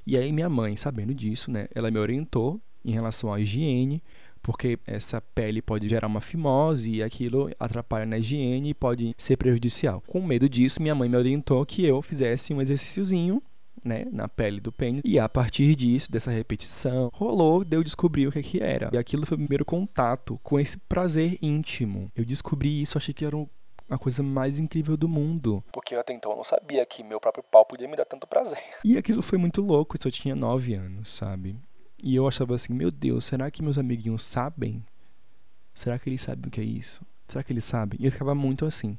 E 0.06 0.16
aí 0.16 0.32
minha 0.32 0.48
mãe, 0.48 0.76
sabendo 0.76 1.14
disso, 1.14 1.50
né, 1.50 1.68
ela 1.74 1.90
me 1.90 1.98
orientou 1.98 2.60
em 2.84 2.92
relação 2.92 3.32
à 3.32 3.40
higiene, 3.40 4.02
porque 4.40 4.78
essa 4.86 5.20
pele 5.20 5.60
pode 5.60 5.88
gerar 5.88 6.06
uma 6.06 6.20
fimose 6.20 6.96
e 6.96 7.02
aquilo 7.02 7.50
atrapalha 7.58 8.06
na 8.06 8.16
higiene 8.16 8.70
e 8.70 8.74
pode 8.74 9.12
ser 9.18 9.36
prejudicial. 9.36 10.02
Com 10.06 10.22
medo 10.22 10.48
disso, 10.48 10.80
minha 10.80 10.94
mãe 10.94 11.08
me 11.08 11.16
orientou 11.16 11.66
que 11.66 11.84
eu 11.84 12.00
fizesse 12.00 12.54
um 12.54 12.62
exercíciozinho 12.62 13.42
né, 13.84 14.04
na 14.12 14.28
pele 14.28 14.60
do 14.60 14.70
pênis. 14.70 15.02
E 15.04 15.18
a 15.18 15.28
partir 15.28 15.74
disso, 15.74 16.10
dessa 16.10 16.30
repetição, 16.30 17.10
rolou 17.12 17.64
de 17.64 17.76
eu 17.76 17.82
descobrir 17.82 18.26
o 18.26 18.32
que, 18.32 18.42
que 18.42 18.60
era. 18.60 18.90
E 18.92 18.98
aquilo 18.98 19.26
foi 19.26 19.36
o 19.36 19.40
primeiro 19.40 19.64
contato 19.64 20.38
com 20.42 20.60
esse 20.60 20.76
prazer 20.76 21.38
íntimo. 21.42 22.10
Eu 22.14 22.24
descobri 22.24 22.82
isso, 22.82 22.96
achei 22.96 23.12
que 23.14 23.24
era 23.24 23.36
um 23.36 23.48
a 23.88 23.98
coisa 23.98 24.22
mais 24.22 24.58
incrível 24.58 24.96
do 24.96 25.08
mundo. 25.08 25.62
Porque 25.72 25.94
até 25.94 26.12
então 26.12 26.32
eu 26.32 26.36
não 26.36 26.44
sabia 26.44 26.84
que 26.84 27.02
meu 27.02 27.20
próprio 27.20 27.44
pau 27.44 27.64
podia 27.64 27.88
me 27.88 27.96
dar 27.96 28.04
tanto 28.04 28.26
prazer. 28.26 28.58
E 28.84 28.96
aquilo 28.96 29.22
foi 29.22 29.38
muito 29.38 29.62
louco, 29.62 29.96
isso 29.96 30.06
eu 30.06 30.12
tinha 30.12 30.34
nove 30.34 30.74
anos, 30.74 31.10
sabe? 31.10 31.56
E 32.02 32.14
eu 32.14 32.26
achava 32.26 32.54
assim, 32.54 32.72
meu 32.72 32.90
Deus, 32.90 33.24
será 33.24 33.50
que 33.50 33.62
meus 33.62 33.78
amiguinhos 33.78 34.24
sabem? 34.24 34.84
Será 35.74 35.98
que 35.98 36.08
eles 36.08 36.22
sabem 36.22 36.48
o 36.48 36.50
que 36.50 36.60
é 36.60 36.64
isso? 36.64 37.04
Será 37.28 37.42
que 37.42 37.52
eles 37.52 37.64
sabem? 37.64 37.98
E 38.00 38.06
eu 38.06 38.12
ficava 38.12 38.34
muito 38.34 38.64
assim. 38.64 38.98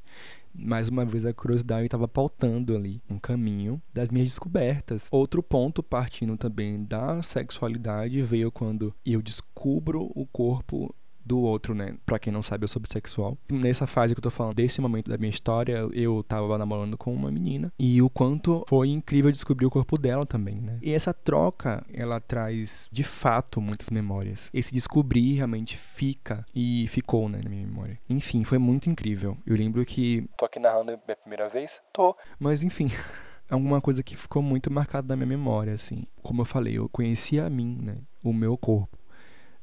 Mais 0.54 0.90
uma 0.90 1.06
vez 1.06 1.26
a 1.26 1.34
curiosidade 1.34 1.86
estava 1.86 2.08
pautando 2.08 2.76
ali 2.76 3.02
um 3.10 3.20
caminho 3.20 3.82
das 3.94 4.10
minhas 4.10 4.30
descobertas. 4.30 5.08
Outro 5.12 5.42
ponto 5.42 5.82
partindo 5.84 6.36
também 6.36 6.84
da 6.84 7.22
sexualidade 7.22 8.22
veio 8.24 8.52
quando 8.52 8.94
eu 9.06 9.22
descubro 9.22 10.12
o 10.16 10.26
corpo 10.26 10.94
do 11.28 11.40
outro, 11.40 11.76
né? 11.76 11.96
Pra 12.06 12.18
quem 12.18 12.32
não 12.32 12.42
sabe, 12.42 12.64
eu 12.64 12.68
sou 12.68 12.82
bissexual. 12.82 13.38
Nessa 13.52 13.86
fase 13.86 14.16
que 14.16 14.20
eu 14.20 14.24
tô 14.24 14.30
falando, 14.30 14.56
desse 14.56 14.82
momento 14.82 15.10
da 15.10 15.18
minha 15.18 15.30
história, 15.30 15.88
eu 15.94 16.24
tava 16.24 16.58
namorando 16.58 16.98
com 16.98 17.14
uma 17.14 17.30
menina. 17.30 17.72
E 17.78 18.02
o 18.02 18.10
quanto 18.10 18.64
foi 18.68 18.90
incrível 18.90 19.32
descobrir 19.32 19.66
o 19.66 19.70
corpo 19.70 19.98
dela 19.98 20.26
também, 20.26 20.56
né? 20.56 20.80
E 20.82 20.92
essa 20.94 21.14
troca, 21.14 21.86
ela 21.94 22.20
traz, 22.20 22.88
de 22.92 23.04
fato, 23.04 23.62
muitas 23.62 23.90
memórias. 23.90 24.50
Esse 24.54 24.74
descobrir 24.74 25.36
realmente 25.36 25.78
fica 25.78 26.46
e 26.56 26.88
ficou, 26.88 27.28
né, 27.30 27.42
na 27.44 27.50
minha 27.50 27.66
memória. 27.66 28.00
Enfim, 28.10 28.44
foi 28.44 28.58
muito 28.58 28.90
incrível. 28.90 29.38
Eu 29.46 29.56
lembro 29.56 29.86
que. 29.86 30.28
Tô 30.38 30.46
aqui 30.46 30.60
narrando 30.60 30.94
a 30.94 31.16
primeira 31.16 31.50
vez? 31.50 31.82
Tô. 31.94 32.16
Mas 32.40 32.64
enfim. 32.64 32.90
é 33.50 33.54
alguma 33.54 33.82
coisa 33.82 34.04
que 34.04 34.16
ficou 34.16 34.42
muito 34.42 34.72
marcada 34.72 35.08
na 35.08 35.16
minha 35.16 35.38
memória, 35.38 35.74
assim. 35.74 36.06
Como 36.22 36.42
eu 36.42 36.46
falei, 36.46 36.78
eu 36.78 36.90
conhecia 36.90 37.46
a 37.46 37.50
mim, 37.50 37.78
né? 37.82 37.98
O 38.24 38.34
meu 38.34 38.58
corpo. 38.58 38.98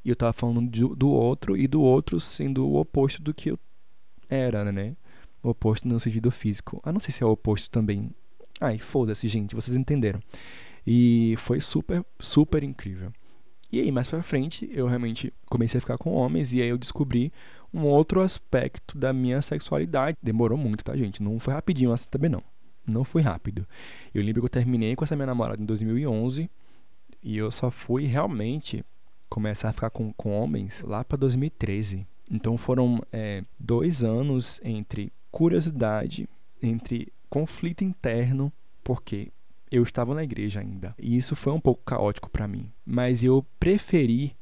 E 0.05 0.09
eu 0.09 0.15
tava 0.15 0.31
falando 0.31 0.69
do, 0.69 0.95
do 0.95 1.09
outro 1.09 1.57
e 1.57 1.67
do 1.67 1.81
outro 1.81 2.19
sendo 2.19 2.67
o 2.67 2.75
oposto 2.75 3.23
do 3.23 3.33
que 3.33 3.49
eu 3.49 3.59
era, 4.29 4.71
né? 4.71 4.95
O 5.41 5.49
oposto 5.49 5.87
no 5.87 5.99
sentido 5.99 6.29
físico. 6.29 6.79
Ah, 6.83 6.93
não 6.93 6.99
sei 6.99 7.11
se 7.11 7.23
é 7.23 7.25
o 7.25 7.31
oposto 7.31 7.71
também. 7.71 8.11
Ai, 8.61 8.77
foda-se, 8.77 9.27
gente, 9.27 9.55
vocês 9.55 9.75
entenderam. 9.75 10.21
E 10.85 11.33
foi 11.37 11.59
super, 11.59 12.05
super 12.19 12.61
incrível. 12.61 13.11
E 13.71 13.79
aí, 13.79 13.91
mais 13.91 14.07
pra 14.07 14.21
frente, 14.21 14.69
eu 14.71 14.85
realmente 14.85 15.33
comecei 15.49 15.79
a 15.79 15.81
ficar 15.81 15.97
com 15.97 16.13
homens 16.13 16.53
e 16.53 16.61
aí 16.61 16.69
eu 16.69 16.77
descobri 16.77 17.33
um 17.73 17.83
outro 17.83 18.21
aspecto 18.21 18.95
da 18.95 19.11
minha 19.11 19.41
sexualidade. 19.41 20.17
Demorou 20.21 20.57
muito, 20.57 20.83
tá, 20.83 20.95
gente? 20.95 21.21
Não 21.21 21.39
foi 21.39 21.55
rapidinho 21.55 21.91
assim 21.91 22.07
também, 22.09 22.29
não. 22.29 22.43
Não 22.87 23.03
foi 23.03 23.23
rápido. 23.23 23.67
Eu 24.13 24.21
lembro 24.23 24.41
que 24.41 24.45
eu 24.45 24.49
terminei 24.49 24.95
com 24.95 25.03
essa 25.03 25.15
minha 25.15 25.25
namorada 25.25 25.61
em 25.61 25.65
2011 25.65 26.47
e 27.23 27.37
eu 27.37 27.49
só 27.49 27.71
fui 27.71 28.05
realmente 28.05 28.85
começar 29.29 29.69
a 29.69 29.73
ficar 29.73 29.89
com, 29.89 30.13
com 30.13 30.31
homens 30.31 30.81
lá 30.81 31.03
para 31.03 31.17
2013. 31.17 32.05
Então 32.29 32.57
foram 32.57 33.01
é, 33.11 33.43
dois 33.59 34.03
anos 34.03 34.59
entre 34.63 35.11
curiosidade, 35.31 36.27
entre 36.61 37.11
conflito 37.29 37.83
interno, 37.83 38.51
porque 38.83 39.31
eu 39.71 39.83
estava 39.83 40.13
na 40.13 40.23
igreja 40.23 40.59
ainda. 40.59 40.95
E 40.97 41.17
isso 41.17 41.35
foi 41.35 41.53
um 41.53 41.59
pouco 41.59 41.83
caótico 41.83 42.29
para 42.29 42.47
mim. 42.47 42.71
Mas 42.85 43.23
eu 43.23 43.45
preferi 43.59 44.35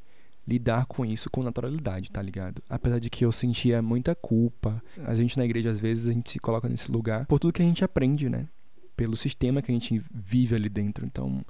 lidar 0.47 0.85
com 0.85 1.05
isso 1.05 1.29
com 1.29 1.41
naturalidade, 1.41 2.11
tá 2.11 2.21
ligado? 2.21 2.61
Apesar 2.69 2.99
de 2.99 3.09
que 3.09 3.25
eu 3.25 3.31
sentia 3.31 3.81
muita 3.81 4.13
culpa. 4.13 4.83
A 5.05 5.15
gente 5.15 5.37
na 5.37 5.45
igreja, 5.45 5.69
às 5.69 5.79
vezes, 5.79 6.07
a 6.07 6.11
gente 6.11 6.31
se 6.31 6.39
coloca 6.39 6.67
nesse 6.67 6.91
lugar 6.91 7.25
por 7.25 7.39
tudo 7.39 7.53
que 7.53 7.61
a 7.61 7.65
gente 7.65 7.83
aprende, 7.83 8.29
né? 8.29 8.47
Pelo 8.95 9.17
sistema 9.17 9.61
que 9.61 9.71
a 9.71 9.73
gente 9.73 10.03
vive 10.13 10.55
ali 10.55 10.69
dentro. 10.69 11.05
Então, 11.05 11.43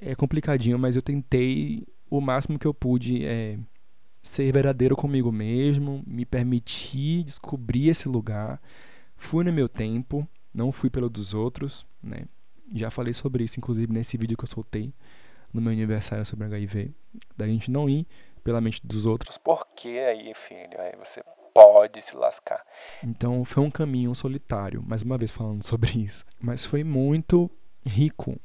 é 0.00 0.14
complicadinho, 0.14 0.78
mas 0.78 0.96
eu 0.96 1.02
tentei 1.02 1.86
o 2.10 2.20
máximo 2.20 2.58
que 2.58 2.66
eu 2.66 2.74
pude 2.74 3.24
é 3.24 3.58
ser 4.22 4.52
verdadeiro 4.52 4.96
comigo 4.96 5.30
mesmo, 5.30 6.02
me 6.06 6.24
permitir 6.24 7.22
descobrir 7.22 7.88
esse 7.88 8.08
lugar. 8.08 8.60
Fui 9.16 9.44
no 9.44 9.52
meu 9.52 9.68
tempo, 9.68 10.28
não 10.52 10.72
fui 10.72 10.90
pelo 10.90 11.08
dos 11.08 11.32
outros, 11.32 11.86
né? 12.02 12.24
Já 12.74 12.90
falei 12.90 13.12
sobre 13.12 13.44
isso, 13.44 13.58
inclusive, 13.58 13.92
nesse 13.92 14.16
vídeo 14.16 14.36
que 14.36 14.44
eu 14.44 14.48
soltei 14.48 14.92
no 15.52 15.60
meu 15.60 15.72
aniversário 15.72 16.26
sobre 16.26 16.46
HIV. 16.46 16.90
Da 17.36 17.46
gente 17.46 17.70
não 17.70 17.88
ir 17.88 18.06
pela 18.42 18.60
mente 18.60 18.80
dos 18.84 19.06
outros. 19.06 19.38
Porque 19.38 19.88
aí, 19.88 20.32
filho, 20.34 20.80
aí 20.80 20.94
você 20.96 21.22
pode 21.54 22.02
se 22.02 22.16
lascar. 22.16 22.62
Então 23.02 23.44
foi 23.44 23.62
um 23.62 23.70
caminho 23.70 24.14
solitário, 24.14 24.82
mais 24.86 25.02
uma 25.02 25.16
vez 25.16 25.30
falando 25.30 25.62
sobre 25.64 25.98
isso. 25.98 26.24
Mas 26.40 26.66
foi 26.66 26.84
muito 26.84 27.50
rico 27.84 28.38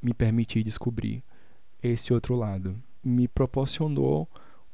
me 0.00 0.14
permitir 0.14 0.62
descobrir 0.62 1.22
esse 1.82 2.14
outro 2.14 2.34
lado 2.36 2.80
me 3.08 3.26
proporcionou 3.26 4.28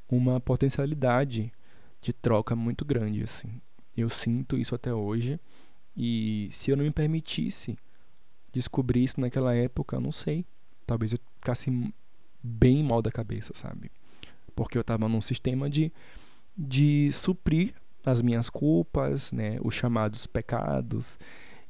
uma 0.08 0.40
potencialidade 0.40 1.52
de 2.00 2.12
troca 2.12 2.54
muito 2.54 2.84
grande 2.84 3.22
assim. 3.22 3.60
Eu 3.96 4.08
sinto 4.08 4.58
isso 4.58 4.74
até 4.74 4.92
hoje 4.92 5.38
e 5.96 6.48
se 6.50 6.70
eu 6.70 6.76
não 6.76 6.84
me 6.84 6.90
permitisse 6.90 7.78
descobrir 8.52 9.04
isso 9.04 9.20
naquela 9.20 9.54
época, 9.54 9.96
eu 9.96 10.00
não 10.00 10.12
sei. 10.12 10.44
Talvez 10.86 11.12
eu 11.12 11.18
ficasse 11.36 11.70
bem 12.42 12.82
mal 12.82 13.00
da 13.00 13.10
cabeça, 13.10 13.52
sabe? 13.54 13.90
Porque 14.54 14.76
eu 14.76 14.82
estava 14.82 15.08
num 15.08 15.20
sistema 15.20 15.70
de, 15.70 15.92
de 16.56 17.10
suprir 17.12 17.74
as 18.04 18.20
minhas 18.20 18.50
culpas, 18.50 19.32
né, 19.32 19.58
os 19.62 19.74
chamados 19.74 20.26
pecados, 20.26 21.18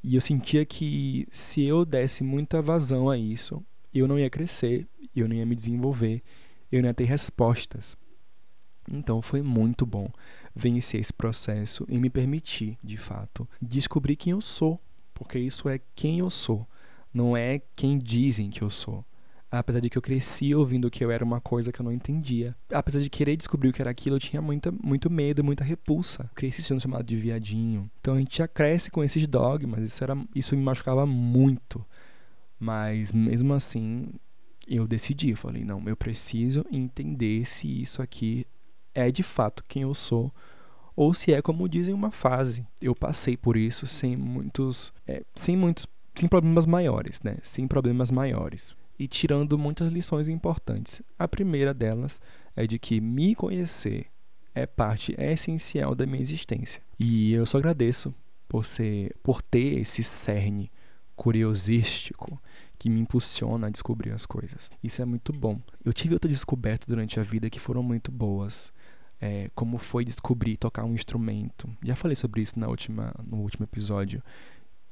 e 0.02 0.16
eu 0.16 0.21
sentia 0.21 0.66
que 0.66 1.26
se 1.30 1.62
eu 1.62 1.85
desse 1.85 2.23
muita 2.25 2.61
vazão 2.61 3.09
a 3.09 3.16
isso, 3.16 3.64
eu 3.94 4.09
não 4.09 4.18
ia 4.18 4.28
crescer, 4.28 4.87
eu 5.14 5.28
não 5.28 5.37
ia 5.37 5.47
me 5.47 5.54
desenvolver, 5.54 6.23
eu 6.71 6.83
ia 6.83 6.94
ter 6.94 7.04
respostas. 7.04 7.97
Então 8.90 9.23
foi 9.23 9.42
muito 9.42 9.87
bom 9.87 10.11
vencer 10.54 11.00
esse 11.00 11.12
processo 11.12 11.87
e 11.88 11.99
me 11.99 12.11
permitir, 12.11 12.78
de 12.83 12.97
fato, 12.97 13.49
descobrir 13.61 14.16
quem 14.16 14.33
eu 14.33 14.40
sou, 14.40 14.80
porque 15.12 15.38
isso 15.38 15.68
é 15.68 15.80
quem 15.94 16.18
eu 16.18 16.30
sou, 16.30 16.66
não 17.12 17.37
é 17.37 17.61
quem 17.75 17.99
dizem 17.99 18.50
que 18.50 18.62
eu 18.62 18.71
sou. 18.71 19.04
Apesar 19.50 19.78
de 19.78 19.88
que 19.88 19.97
eu 19.97 20.02
cresci 20.02 20.52
ouvindo 20.52 20.90
que 20.90 21.04
eu 21.04 21.12
era 21.12 21.25
uma 21.25 21.40
coisa 21.40 21.71
que 21.71 21.80
eu 21.80 21.85
não 21.85 21.92
entendia. 21.92 22.56
Apesar 22.73 23.00
de 23.00 23.09
querer 23.09 23.37
descobrir 23.37 23.68
o 23.68 23.73
que 23.73 23.80
era 23.80 23.90
aquilo, 23.90 24.16
eu 24.16 24.21
tinha 24.21 24.42
muita, 24.42 24.73
muito 24.73 25.09
medo, 25.09 25.44
muita 25.44 25.62
repulsa. 25.62 26.28
Cresci 26.35 26.61
sendo 26.61 26.80
chamado 26.80 27.04
de 27.04 27.16
viadinho. 27.16 27.88
Então 28.00 28.14
a 28.14 28.18
gente 28.18 28.37
já 28.37 28.49
cresce 28.49 28.90
com 28.90 29.04
esses 29.04 29.28
dogmas. 29.28 29.80
Isso, 29.80 30.02
era, 30.02 30.18
isso 30.35 30.56
me 30.56 30.62
machucava 30.62 31.06
muito. 31.06 31.87
Mas 32.59 33.12
mesmo 33.12 33.54
assim, 33.54 34.09
eu 34.66 34.87
decidi, 34.87 35.30
eu 35.30 35.37
falei, 35.37 35.64
não, 35.64 35.83
eu 35.87 35.97
preciso 35.97 36.64
entender 36.71 37.47
se 37.47 37.83
isso 37.83 38.00
aqui 38.00 38.47
é 38.94 39.11
de 39.11 39.23
fato 39.23 39.64
quem 39.66 39.83
eu 39.83 39.94
sou 39.94 40.33
ou 40.97 41.12
se 41.12 41.33
é 41.33 41.42
como 41.42 41.68
dizem 41.68 41.92
uma 41.92 42.11
fase. 42.11 42.66
Eu 42.80 42.94
passei 42.94 43.37
por 43.37 43.56
isso 43.56 43.87
sem 43.87 44.16
muitos, 44.16 44.92
é, 45.06 45.25
sem 45.35 45.56
muitos, 45.56 45.87
sem 46.14 46.28
problemas 46.28 46.66
maiores, 46.66 47.21
né? 47.23 47.37
Sem 47.42 47.66
problemas 47.66 48.11
maiores 48.11 48.75
e 48.99 49.09
tirando 49.09 49.59
muitas 49.59 49.90
lições 49.90 50.28
importantes. 50.28 51.02
A 51.18 51.26
primeira 51.26 51.75
delas 51.75 52.21
é 52.54 52.66
de 52.66 52.78
que 52.78 53.00
me 53.00 53.35
conhecer 53.35 54.06
é 54.54 54.66
parte 54.66 55.14
essencial 55.18 55.94
da 55.94 56.06
minha 56.06 56.23
existência. 56.23 56.80
E 56.99 57.33
eu 57.33 57.44
só 57.44 57.59
agradeço 57.59 58.14
por 58.49 58.64
ser, 58.64 59.14
por 59.23 59.42
ter 59.42 59.80
esse 59.80 60.02
cerne 60.02 60.71
curiosístico 61.16 62.40
que 62.84 62.90
me 62.90 63.00
impulsiona 63.00 63.68
a 63.68 63.70
descobrir 63.70 64.10
as 64.10 64.26
coisas. 64.26 64.70
Isso 64.82 65.00
é 65.00 65.06
muito 65.06 65.32
bom. 65.32 65.58
Eu 65.82 65.90
tive 65.90 66.12
outras 66.12 66.30
descobertas 66.30 66.86
durante 66.86 67.18
a 67.18 67.22
vida 67.22 67.48
que 67.48 67.58
foram 67.58 67.82
muito 67.82 68.12
boas. 68.12 68.70
É, 69.18 69.50
como 69.54 69.78
foi 69.78 70.04
descobrir 70.04 70.58
tocar 70.58 70.84
um 70.84 70.92
instrumento. 70.92 71.66
Já 71.82 71.96
falei 71.96 72.14
sobre 72.14 72.42
isso 72.42 72.60
na 72.60 72.68
última, 72.68 73.14
no 73.26 73.38
último 73.38 73.64
episódio. 73.64 74.22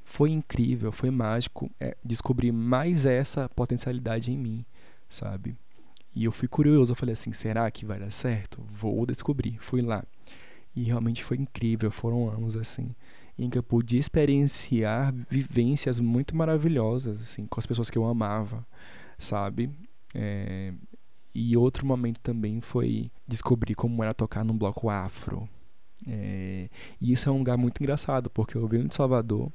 Foi 0.01 0.31
incrível, 0.31 0.91
foi 0.91 1.11
mágico 1.11 1.69
é, 1.79 1.95
descobrir 2.03 2.51
mais 2.51 3.05
essa 3.05 3.47
potencialidade 3.49 4.31
em 4.31 4.37
mim, 4.39 4.65
sabe? 5.07 5.55
E 6.15 6.23
eu 6.23 6.31
fui 6.31 6.47
curioso, 6.47 6.93
eu 6.93 6.95
falei 6.95 7.13
assim, 7.13 7.31
será 7.31 7.69
que 7.69 7.85
vai 7.85 7.99
dar 7.99 8.09
certo? 8.09 8.59
Vou 8.67 9.05
descobrir. 9.05 9.59
Fui 9.59 9.81
lá. 9.81 10.03
E 10.75 10.81
realmente 10.81 11.23
foi 11.23 11.37
incrível, 11.37 11.91
foram 11.91 12.27
anos 12.27 12.55
assim 12.55 12.95
em 13.37 13.49
que 13.49 13.57
eu 13.57 13.63
pude 13.63 13.97
experienciar 13.97 15.13
vivências 15.13 15.99
muito 15.99 16.35
maravilhosas 16.35 17.19
assim 17.21 17.45
com 17.47 17.59
as 17.59 17.65
pessoas 17.65 17.89
que 17.89 17.97
eu 17.97 18.05
amava 18.05 18.65
sabe 19.17 19.69
é, 20.13 20.73
E 21.33 21.57
outro 21.57 21.85
momento 21.85 22.19
também 22.19 22.61
foi 22.61 23.11
descobrir 23.27 23.73
como 23.75 24.03
era 24.03 24.13
tocar 24.13 24.43
num 24.45 24.57
bloco 24.57 24.89
afro. 24.89 25.49
É, 26.07 26.69
e 27.01 27.11
isso 27.11 27.27
é 27.29 27.31
um 27.31 27.39
lugar 27.39 27.57
muito 27.57 27.81
engraçado, 27.81 28.29
porque 28.29 28.55
eu 28.55 28.67
venho 28.67 28.87
de 28.87 28.93
Salvador, 28.95 29.51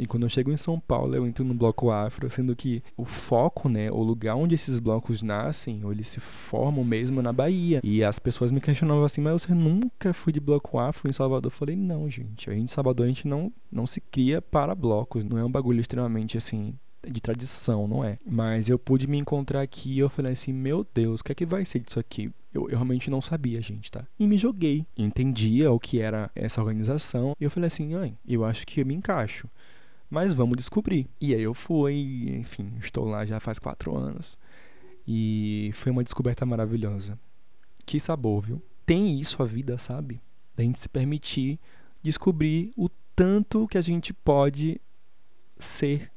e 0.00 0.06
quando 0.06 0.22
eu 0.22 0.30
chego 0.30 0.50
em 0.50 0.56
São 0.56 0.80
Paulo, 0.80 1.14
eu 1.14 1.26
entro 1.26 1.44
no 1.44 1.52
bloco 1.52 1.90
afro, 1.90 2.30
sendo 2.30 2.56
que 2.56 2.82
o 2.96 3.04
foco, 3.04 3.68
né, 3.68 3.90
o 3.90 4.02
lugar 4.02 4.34
onde 4.34 4.54
esses 4.54 4.78
blocos 4.78 5.22
nascem, 5.22 5.84
ou 5.84 5.92
eles 5.92 6.08
se 6.08 6.18
formam 6.18 6.82
mesmo 6.82 7.20
na 7.20 7.34
Bahia. 7.34 7.82
E 7.84 8.02
as 8.02 8.18
pessoas 8.18 8.50
me 8.50 8.62
questionavam 8.62 9.04
assim, 9.04 9.20
mas 9.20 9.42
você 9.42 9.52
nunca 9.52 10.14
foi 10.14 10.32
de 10.32 10.40
bloco 10.40 10.78
afro 10.78 11.10
em 11.10 11.12
Salvador? 11.12 11.52
Eu 11.52 11.54
falei, 11.54 11.76
não, 11.76 12.08
gente. 12.08 12.48
A 12.48 12.54
gente 12.54 12.64
em 12.64 12.68
Salvador 12.68 13.04
a 13.04 13.08
gente 13.08 13.28
não, 13.28 13.52
não 13.70 13.86
se 13.86 14.00
cria 14.00 14.40
para 14.40 14.74
blocos. 14.74 15.22
Não 15.22 15.36
é 15.36 15.44
um 15.44 15.52
bagulho 15.52 15.82
extremamente 15.82 16.38
assim 16.38 16.74
de 17.06 17.20
tradição, 17.20 17.86
não 17.86 18.02
é? 18.02 18.16
Mas 18.24 18.70
eu 18.70 18.78
pude 18.78 19.06
me 19.06 19.18
encontrar 19.18 19.60
aqui 19.60 19.92
e 19.92 19.98
eu 19.98 20.08
falei 20.08 20.32
assim, 20.32 20.52
meu 20.52 20.86
Deus, 20.94 21.20
o 21.20 21.24
que 21.24 21.32
é 21.32 21.34
que 21.34 21.46
vai 21.46 21.64
ser 21.66 21.80
disso 21.80 22.00
aqui? 22.00 22.30
Eu, 22.54 22.68
eu, 22.70 22.76
realmente 22.76 23.10
não 23.10 23.20
sabia, 23.20 23.60
gente, 23.60 23.90
tá? 23.90 24.06
E 24.18 24.26
me 24.26 24.38
joguei. 24.38 24.86
Entendia 24.96 25.70
o 25.70 25.78
que 25.78 26.00
era 26.00 26.30
essa 26.34 26.60
organização. 26.60 27.34
E 27.38 27.44
eu 27.44 27.50
falei 27.50 27.66
assim, 27.66 27.94
ai, 27.94 28.14
eu 28.26 28.44
acho 28.44 28.66
que 28.66 28.80
eu 28.80 28.86
me 28.86 28.94
encaixo 28.94 29.48
mas 30.10 30.34
vamos 30.34 30.56
descobrir. 30.56 31.08
E 31.20 31.32
aí 31.32 31.42
eu 31.42 31.54
fui, 31.54 32.34
enfim, 32.36 32.72
estou 32.80 33.04
lá 33.04 33.24
já 33.24 33.38
faz 33.38 33.60
quatro 33.60 33.96
anos. 33.96 34.36
E 35.06 35.70
foi 35.74 35.92
uma 35.92 36.02
descoberta 36.02 36.44
maravilhosa. 36.44 37.16
Que 37.86 38.00
sabor, 38.00 38.42
viu? 38.42 38.62
Tem 38.84 39.20
isso 39.20 39.40
a 39.40 39.46
vida, 39.46 39.78
sabe? 39.78 40.20
Da 40.56 40.64
gente 40.64 40.80
se 40.80 40.88
permitir 40.88 41.60
descobrir 42.02 42.72
o 42.76 42.88
tanto 43.14 43.68
que 43.68 43.78
a 43.78 43.80
gente 43.80 44.12
pode 44.12 44.80
ser. 45.58 46.10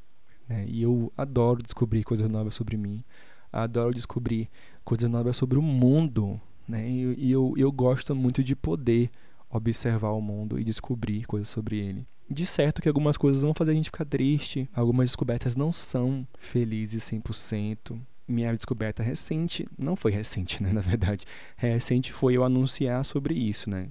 Né? 0.50 0.65
E 0.67 0.81
eu 0.81 1.13
adoro 1.15 1.62
descobrir 1.62 2.03
coisas 2.03 2.27
novas 2.27 2.55
sobre 2.55 2.77
mim. 2.77 3.03
Adoro 3.51 3.93
descobrir 3.93 4.50
coisas 4.83 5.09
novas 5.09 5.38
sobre 5.38 5.59
o 5.59 5.62
mundo. 5.62 6.41
Né? 6.67 6.89
E, 6.89 7.31
eu, 7.31 7.53
eu 7.55 7.71
gosto 7.71 8.15
muito 8.15 8.43
de 8.43 8.55
poder 8.55 9.12
observar 9.50 10.12
o 10.12 10.21
mundo 10.21 10.59
e 10.59 10.63
descobrir 10.63 11.25
coisas 11.25 11.47
sobre 11.47 11.77
ele 11.77 12.07
de 12.33 12.45
certo 12.45 12.81
que 12.81 12.87
algumas 12.87 13.15
coisas 13.15 13.43
vão 13.43 13.53
fazer 13.53 13.71
a 13.71 13.75
gente 13.75 13.85
ficar 13.85 14.05
triste, 14.05 14.69
algumas 14.73 15.09
descobertas 15.09 15.55
não 15.55 15.71
são 15.71 16.27
felizes 16.37 17.03
100%. 17.03 17.97
Minha 18.27 18.53
descoberta 18.55 19.03
recente, 19.03 19.67
não 19.77 19.95
foi 19.95 20.11
recente, 20.11 20.61
né, 20.63 20.71
na 20.71 20.81
verdade, 20.81 21.25
recente 21.55 22.11
foi 22.11 22.35
eu 22.35 22.43
anunciar 22.43 23.03
sobre 23.05 23.33
isso, 23.33 23.69
né? 23.69 23.89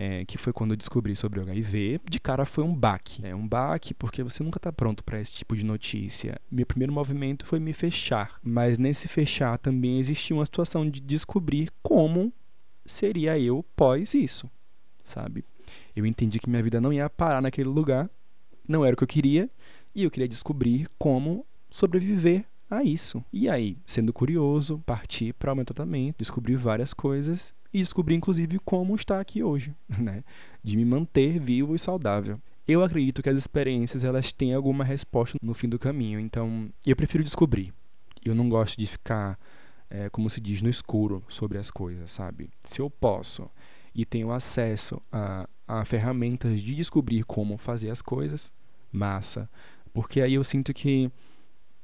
É, 0.00 0.24
que 0.24 0.38
foi 0.38 0.52
quando 0.52 0.70
eu 0.70 0.76
descobri 0.76 1.16
sobre 1.16 1.40
o 1.40 1.42
HIV. 1.42 2.00
De 2.08 2.20
cara 2.20 2.46
foi 2.46 2.62
um 2.62 2.72
baque. 2.72 3.26
É 3.26 3.34
um 3.34 3.48
baque 3.48 3.92
porque 3.92 4.22
você 4.22 4.44
nunca 4.44 4.56
está 4.58 4.72
pronto 4.72 5.02
para 5.02 5.20
esse 5.20 5.34
tipo 5.34 5.56
de 5.56 5.64
notícia. 5.64 6.40
Meu 6.48 6.64
primeiro 6.64 6.92
movimento 6.92 7.44
foi 7.44 7.58
me 7.58 7.72
fechar, 7.72 8.38
mas 8.40 8.78
nesse 8.78 9.08
fechar 9.08 9.58
também 9.58 9.98
existia 9.98 10.36
uma 10.36 10.46
situação 10.46 10.88
de 10.88 11.00
descobrir 11.00 11.68
como 11.82 12.32
seria 12.86 13.36
eu 13.40 13.64
pós 13.74 14.14
isso, 14.14 14.48
sabe? 15.02 15.44
Eu 15.98 16.06
entendi 16.06 16.38
que 16.38 16.48
minha 16.48 16.62
vida 16.62 16.80
não 16.80 16.92
ia 16.92 17.10
parar 17.10 17.42
naquele 17.42 17.68
lugar, 17.68 18.08
não 18.68 18.84
era 18.84 18.94
o 18.94 18.96
que 18.96 19.02
eu 19.02 19.08
queria, 19.08 19.50
e 19.92 20.04
eu 20.04 20.10
queria 20.12 20.28
descobrir 20.28 20.88
como 20.96 21.44
sobreviver 21.68 22.44
a 22.70 22.84
isso. 22.84 23.24
E 23.32 23.48
aí, 23.48 23.76
sendo 23.84 24.12
curioso, 24.12 24.80
parti 24.86 25.32
para 25.32 25.52
o 25.52 25.56
meu 25.56 25.64
tratamento, 25.64 26.18
descobri 26.18 26.54
várias 26.54 26.94
coisas 26.94 27.52
e 27.74 27.78
descobri 27.78 28.14
inclusive 28.14 28.60
como 28.60 28.94
estar 28.94 29.18
aqui 29.18 29.42
hoje, 29.42 29.74
né? 29.98 30.22
De 30.62 30.76
me 30.76 30.84
manter 30.84 31.40
vivo 31.40 31.74
e 31.74 31.78
saudável. 31.80 32.40
Eu 32.66 32.84
acredito 32.84 33.20
que 33.20 33.28
as 33.28 33.38
experiências 33.38 34.04
elas 34.04 34.30
têm 34.30 34.54
alguma 34.54 34.84
resposta 34.84 35.36
no 35.42 35.52
fim 35.52 35.68
do 35.68 35.80
caminho, 35.80 36.20
então 36.20 36.70
eu 36.86 36.94
prefiro 36.94 37.24
descobrir. 37.24 37.74
Eu 38.24 38.36
não 38.36 38.48
gosto 38.48 38.78
de 38.78 38.86
ficar, 38.86 39.36
é, 39.90 40.08
como 40.10 40.30
se 40.30 40.40
diz, 40.40 40.62
no 40.62 40.70
escuro 40.70 41.24
sobre 41.28 41.58
as 41.58 41.72
coisas, 41.72 42.12
sabe? 42.12 42.50
Se 42.62 42.80
eu 42.80 42.88
posso 42.88 43.50
e 43.92 44.04
tenho 44.04 44.30
acesso 44.30 45.02
a, 45.10 45.48
a 45.68 45.84
ferramentas 45.84 46.62
de 46.62 46.74
descobrir 46.74 47.24
como 47.24 47.58
fazer 47.58 47.90
as 47.90 48.00
coisas, 48.00 48.50
massa. 48.90 49.48
Porque 49.92 50.22
aí 50.22 50.34
eu 50.34 50.42
sinto 50.42 50.72
que 50.72 51.12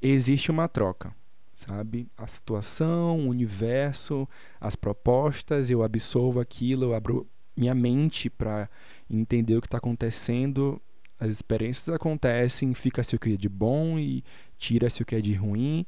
existe 0.01 0.49
uma 0.49 0.67
troca, 0.67 1.15
sabe? 1.53 2.09
A 2.17 2.25
situação, 2.25 3.19
o 3.19 3.29
universo, 3.29 4.27
as 4.59 4.75
propostas, 4.75 5.69
eu 5.69 5.83
absorvo 5.83 6.39
aquilo, 6.39 6.85
eu 6.85 6.95
abro 6.95 7.27
minha 7.55 7.75
mente 7.75 8.29
para 8.29 8.69
entender 9.09 9.55
o 9.55 9.61
que 9.61 9.67
está 9.67 9.77
acontecendo. 9.77 10.81
As 11.19 11.29
experiências 11.29 11.87
acontecem, 11.89 12.73
fica-se 12.73 13.15
o 13.15 13.19
que 13.19 13.33
é 13.33 13.37
de 13.37 13.47
bom 13.47 13.99
e 13.99 14.23
tira-se 14.57 15.01
o 15.01 15.05
que 15.05 15.15
é 15.15 15.21
de 15.21 15.33
ruim. 15.33 15.85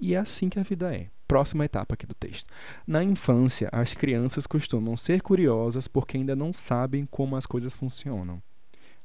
E 0.00 0.14
é 0.14 0.18
assim 0.18 0.48
que 0.48 0.58
a 0.58 0.62
vida 0.62 0.94
é. 0.94 1.10
Próxima 1.26 1.64
etapa 1.64 1.94
aqui 1.94 2.06
do 2.06 2.14
texto. 2.14 2.48
Na 2.86 3.02
infância, 3.02 3.68
as 3.72 3.94
crianças 3.94 4.46
costumam 4.46 4.96
ser 4.96 5.22
curiosas 5.22 5.88
porque 5.88 6.16
ainda 6.16 6.36
não 6.36 6.52
sabem 6.52 7.06
como 7.06 7.36
as 7.36 7.46
coisas 7.46 7.76
funcionam. 7.76 8.42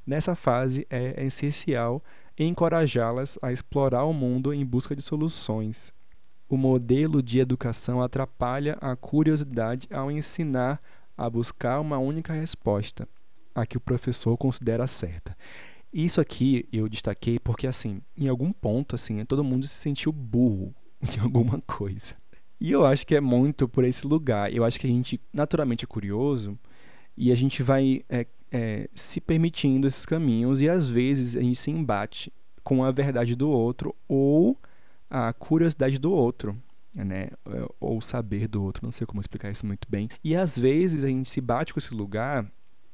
Nessa 0.06 0.34
fase, 0.34 0.86
é 0.90 1.24
essencial 1.24 2.02
encorajá-las 2.38 3.38
a 3.42 3.52
explorar 3.52 4.04
o 4.04 4.12
mundo 4.12 4.52
em 4.52 4.64
busca 4.64 4.96
de 4.96 5.02
soluções. 5.02 5.92
O 6.48 6.56
modelo 6.56 7.22
de 7.22 7.38
educação 7.38 8.02
atrapalha 8.02 8.76
a 8.80 8.96
curiosidade 8.96 9.86
ao 9.90 10.10
ensinar 10.10 10.80
a 11.16 11.28
buscar 11.28 11.80
uma 11.80 11.98
única 11.98 12.32
resposta, 12.32 13.06
a 13.54 13.66
que 13.66 13.76
o 13.76 13.80
professor 13.80 14.36
considera 14.36 14.86
certa. 14.86 15.36
Isso 15.92 16.20
aqui 16.20 16.68
eu 16.72 16.88
destaquei 16.88 17.38
porque, 17.38 17.66
assim, 17.66 18.00
em 18.16 18.28
algum 18.28 18.52
ponto, 18.52 18.94
assim, 18.94 19.24
todo 19.24 19.44
mundo 19.44 19.66
se 19.66 19.74
sentiu 19.74 20.12
burro 20.12 20.74
em 21.16 21.20
alguma 21.20 21.60
coisa. 21.60 22.14
E 22.60 22.70
eu 22.70 22.84
acho 22.84 23.06
que 23.06 23.14
é 23.14 23.20
muito 23.20 23.66
por 23.68 23.84
esse 23.84 24.06
lugar. 24.06 24.52
Eu 24.52 24.64
acho 24.64 24.78
que 24.78 24.86
a 24.86 24.90
gente 24.90 25.20
naturalmente 25.32 25.84
é 25.84 25.88
curioso 25.88 26.58
e 27.16 27.32
a 27.32 27.34
gente 27.34 27.62
vai 27.62 28.02
é, 28.08 28.26
é, 28.52 28.88
se 28.94 29.20
permitindo 29.20 29.86
esses 29.86 30.04
caminhos 30.04 30.60
e 30.60 30.68
às 30.68 30.86
vezes 30.86 31.36
a 31.36 31.40
gente 31.40 31.58
se 31.58 31.70
embate 31.70 32.32
com 32.62 32.84
a 32.84 32.90
verdade 32.90 33.34
do 33.34 33.48
outro 33.48 33.94
ou 34.06 34.58
a 35.08 35.32
curiosidade 35.32 35.98
do 35.98 36.12
outro. 36.12 36.56
Né? 36.96 37.28
Ou 37.78 37.98
o 37.98 38.02
saber 38.02 38.48
do 38.48 38.62
outro, 38.62 38.84
não 38.84 38.92
sei 38.92 39.06
como 39.06 39.20
explicar 39.20 39.50
isso 39.50 39.64
muito 39.64 39.88
bem. 39.88 40.08
E 40.24 40.34
às 40.34 40.58
vezes 40.58 41.04
a 41.04 41.08
gente 41.08 41.30
se 41.30 41.40
bate 41.40 41.72
com 41.72 41.78
esse 41.78 41.94
lugar 41.94 42.50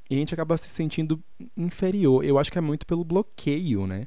e 0.08 0.14
a 0.14 0.18
gente 0.18 0.34
acaba 0.34 0.56
se 0.56 0.68
sentindo 0.68 1.22
inferior. 1.56 2.24
Eu 2.24 2.38
acho 2.38 2.52
que 2.52 2.58
é 2.58 2.60
muito 2.60 2.86
pelo 2.86 3.04
bloqueio, 3.04 3.86
né? 3.86 4.06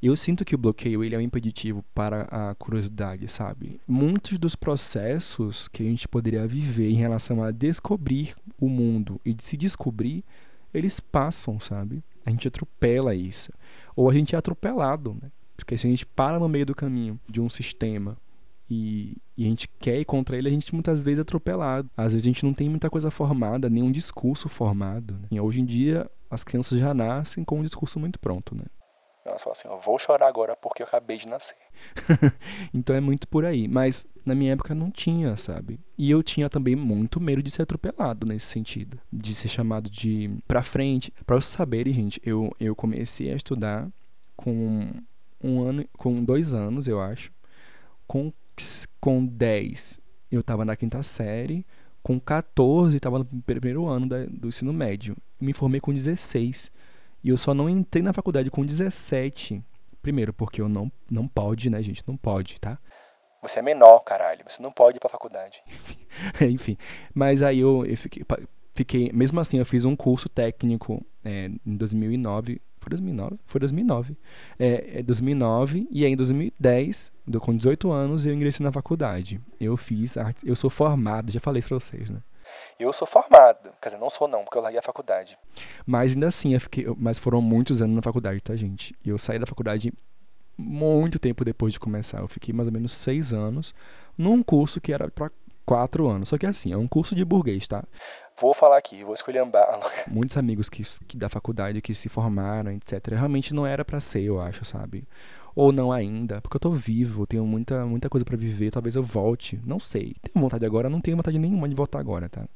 Eu 0.00 0.14
sinto 0.16 0.44
que 0.44 0.54
o 0.54 0.58
bloqueio 0.58 1.02
ele 1.02 1.14
é 1.14 1.18
um 1.18 1.22
impeditivo 1.22 1.84
para 1.92 2.22
a 2.30 2.54
curiosidade, 2.54 3.28
sabe? 3.28 3.80
Muitos 3.86 4.38
dos 4.38 4.54
processos 4.54 5.66
que 5.66 5.82
a 5.82 5.86
gente 5.86 6.06
poderia 6.06 6.46
viver 6.46 6.90
em 6.90 6.96
relação 6.96 7.42
a 7.42 7.50
descobrir 7.50 8.34
o 8.60 8.68
mundo 8.68 9.20
e 9.24 9.34
de 9.34 9.42
se 9.42 9.56
descobrir, 9.56 10.24
eles 10.72 11.00
passam, 11.00 11.58
sabe? 11.58 12.02
A 12.24 12.30
gente 12.30 12.46
atropela 12.46 13.14
isso. 13.14 13.52
Ou 13.96 14.08
a 14.08 14.14
gente 14.14 14.36
é 14.36 14.38
atropelado, 14.38 15.16
né? 15.20 15.32
Porque 15.56 15.76
se 15.76 15.88
a 15.88 15.90
gente 15.90 16.06
para 16.06 16.38
no 16.38 16.48
meio 16.48 16.64
do 16.64 16.74
caminho 16.74 17.18
de 17.28 17.40
um 17.40 17.50
sistema 17.50 18.16
e, 18.70 19.16
e, 19.36 19.44
a 19.46 19.48
gente 19.48 19.68
quer 19.80 19.98
ir 19.98 20.04
contra 20.04 20.36
ele, 20.36 20.46
a 20.46 20.50
gente 20.52 20.72
muitas 20.72 21.02
vezes 21.02 21.18
é 21.18 21.22
atropelado. 21.22 21.90
Às 21.96 22.12
vezes 22.12 22.26
a 22.26 22.30
gente 22.30 22.44
não 22.44 22.54
tem 22.54 22.68
muita 22.68 22.88
coisa 22.88 23.10
formada, 23.10 23.68
nenhum 23.68 23.90
discurso 23.90 24.48
formado. 24.48 25.18
Né? 25.30 25.40
Hoje 25.40 25.60
em 25.60 25.64
dia, 25.64 26.08
as 26.30 26.44
crianças 26.44 26.78
já 26.78 26.94
nascem 26.94 27.42
com 27.42 27.58
um 27.58 27.62
discurso 27.62 27.98
muito 27.98 28.20
pronto, 28.20 28.54
né? 28.54 28.64
Elas 29.28 29.42
falam 29.42 29.52
assim, 29.52 29.68
eu 29.68 29.78
vou 29.78 29.98
chorar 29.98 30.26
agora 30.26 30.56
porque 30.56 30.82
eu 30.82 30.86
acabei 30.86 31.16
de 31.16 31.28
nascer. 31.28 31.56
então 32.72 32.94
é 32.94 33.00
muito 33.00 33.28
por 33.28 33.44
aí. 33.44 33.68
Mas 33.68 34.06
na 34.24 34.34
minha 34.34 34.52
época 34.52 34.74
não 34.74 34.90
tinha, 34.90 35.36
sabe? 35.36 35.78
E 35.96 36.10
eu 36.10 36.22
tinha 36.22 36.48
também 36.48 36.74
muito 36.74 37.20
medo 37.20 37.42
de 37.42 37.50
ser 37.50 37.62
atropelado 37.62 38.26
nesse 38.26 38.46
sentido. 38.46 38.98
De 39.12 39.34
ser 39.34 39.48
chamado 39.48 39.90
de 39.90 40.30
pra 40.46 40.62
frente. 40.62 41.12
Pra 41.26 41.36
vocês 41.36 41.56
saberem, 41.56 41.92
gente, 41.92 42.20
eu, 42.24 42.50
eu 42.58 42.74
comecei 42.74 43.32
a 43.32 43.36
estudar 43.36 43.88
com 44.36 44.90
um 45.42 45.62
ano, 45.62 45.84
com 45.96 46.22
dois 46.24 46.54
anos, 46.54 46.88
eu 46.88 47.00
acho. 47.00 47.30
Com, 48.06 48.32
com 49.00 49.24
10 49.26 50.00
eu 50.30 50.42
tava 50.42 50.64
na 50.64 50.76
quinta 50.76 51.02
série. 51.02 51.66
Com 52.02 52.18
14 52.18 52.96
estava 52.96 53.18
no 53.18 53.24
primeiro 53.24 53.86
ano 53.86 54.08
da, 54.08 54.24
do 54.26 54.48
ensino 54.48 54.72
médio. 54.72 55.16
Me 55.40 55.52
formei 55.52 55.80
com 55.80 55.92
16. 55.92 56.70
E 57.22 57.30
eu 57.30 57.36
só 57.36 57.52
não 57.52 57.68
entrei 57.68 58.02
na 58.02 58.12
faculdade 58.12 58.50
com 58.50 58.64
17. 58.64 59.62
Primeiro, 60.00 60.32
porque 60.32 60.60
eu 60.60 60.68
não, 60.68 60.90
não 61.10 61.26
pode, 61.26 61.68
né, 61.68 61.82
gente? 61.82 62.02
Não 62.06 62.16
pode, 62.16 62.60
tá? 62.60 62.78
Você 63.42 63.58
é 63.60 63.62
menor, 63.62 64.00
caralho. 64.00 64.44
Você 64.46 64.62
não 64.62 64.72
pode 64.72 64.96
ir 64.96 65.00
pra 65.00 65.08
faculdade. 65.08 65.62
Enfim. 66.40 66.76
Mas 67.14 67.42
aí 67.42 67.60
eu, 67.60 67.84
eu 67.86 67.96
fiquei, 67.96 68.24
fiquei. 68.74 69.10
Mesmo 69.12 69.38
assim, 69.40 69.58
eu 69.58 69.66
fiz 69.66 69.84
um 69.84 69.94
curso 69.94 70.28
técnico 70.28 71.04
é, 71.24 71.50
em 71.64 71.76
2009. 71.76 72.60
Foi 72.78 72.90
2009? 72.90 73.38
Foi 73.44 73.58
2009. 73.60 74.16
É, 74.58 74.98
é 74.98 75.02
2009. 75.02 75.86
E 75.90 76.04
aí 76.04 76.12
em 76.12 76.16
2010, 76.16 77.12
com 77.40 77.56
18 77.56 77.90
anos, 77.90 78.26
eu 78.26 78.34
ingressei 78.34 78.64
na 78.64 78.72
faculdade. 78.72 79.40
Eu 79.60 79.76
fiz 79.76 80.16
artes. 80.16 80.44
Eu 80.44 80.56
sou 80.56 80.70
formado, 80.70 81.30
já 81.30 81.40
falei 81.40 81.62
pra 81.62 81.78
vocês, 81.78 82.10
né? 82.10 82.20
Eu 82.78 82.92
sou 82.92 83.06
formado, 83.06 83.70
quer 83.80 83.88
dizer, 83.88 83.98
não 83.98 84.10
sou 84.10 84.28
não, 84.28 84.44
porque 84.44 84.56
eu 84.56 84.62
larguei 84.62 84.78
a 84.78 84.82
faculdade. 84.82 85.38
Mas 85.86 86.14
ainda 86.14 86.28
assim, 86.28 86.54
eu 86.54 86.60
fiquei, 86.60 86.86
mas 86.96 87.18
foram 87.18 87.40
muitos 87.40 87.82
anos 87.82 87.96
na 87.96 88.02
faculdade, 88.02 88.40
tá, 88.40 88.54
gente? 88.56 88.94
E 89.04 89.08
eu 89.08 89.18
saí 89.18 89.38
da 89.38 89.46
faculdade 89.46 89.92
muito 90.56 91.18
tempo 91.18 91.44
depois 91.44 91.72
de 91.72 91.80
começar. 91.80 92.18
Eu 92.18 92.28
fiquei 92.28 92.52
mais 92.52 92.66
ou 92.66 92.72
menos 92.72 92.92
seis 92.92 93.32
anos 93.32 93.74
num 94.16 94.42
curso 94.42 94.80
que 94.80 94.92
era 94.92 95.08
para 95.08 95.30
quatro 95.64 96.08
anos. 96.08 96.30
Só 96.30 96.38
que 96.38 96.46
assim, 96.46 96.72
é 96.72 96.76
um 96.76 96.88
curso 96.88 97.14
de 97.14 97.24
burguês, 97.24 97.68
tá? 97.68 97.84
Vou 98.40 98.54
falar 98.54 98.78
aqui, 98.78 99.04
vou 99.04 99.14
escolher 99.14 99.40
ambalo. 99.40 99.82
Muitos 100.06 100.36
amigos 100.36 100.68
que, 100.68 100.82
que 101.06 101.16
da 101.16 101.28
faculdade 101.28 101.80
que 101.80 101.94
se 101.94 102.08
formaram, 102.08 102.72
etc. 102.72 103.08
Realmente 103.10 103.52
não 103.52 103.66
era 103.66 103.84
para 103.84 104.00
ser, 104.00 104.22
eu 104.22 104.40
acho, 104.40 104.64
sabe? 104.64 105.06
Ou 105.58 105.72
não 105.72 105.90
ainda, 105.90 106.40
porque 106.40 106.56
eu 106.56 106.60
tô 106.60 106.70
vivo, 106.70 107.26
tenho 107.26 107.44
muita, 107.44 107.84
muita 107.84 108.08
coisa 108.08 108.24
para 108.24 108.36
viver, 108.36 108.70
talvez 108.70 108.94
eu 108.94 109.02
volte, 109.02 109.60
não 109.66 109.80
sei. 109.80 110.14
Tenho 110.22 110.40
vontade 110.40 110.64
agora, 110.64 110.88
não 110.88 111.00
tenho 111.00 111.16
vontade 111.16 111.36
nenhuma 111.36 111.68
de 111.68 111.74
voltar 111.74 111.98
agora, 111.98 112.28
tá? 112.28 112.46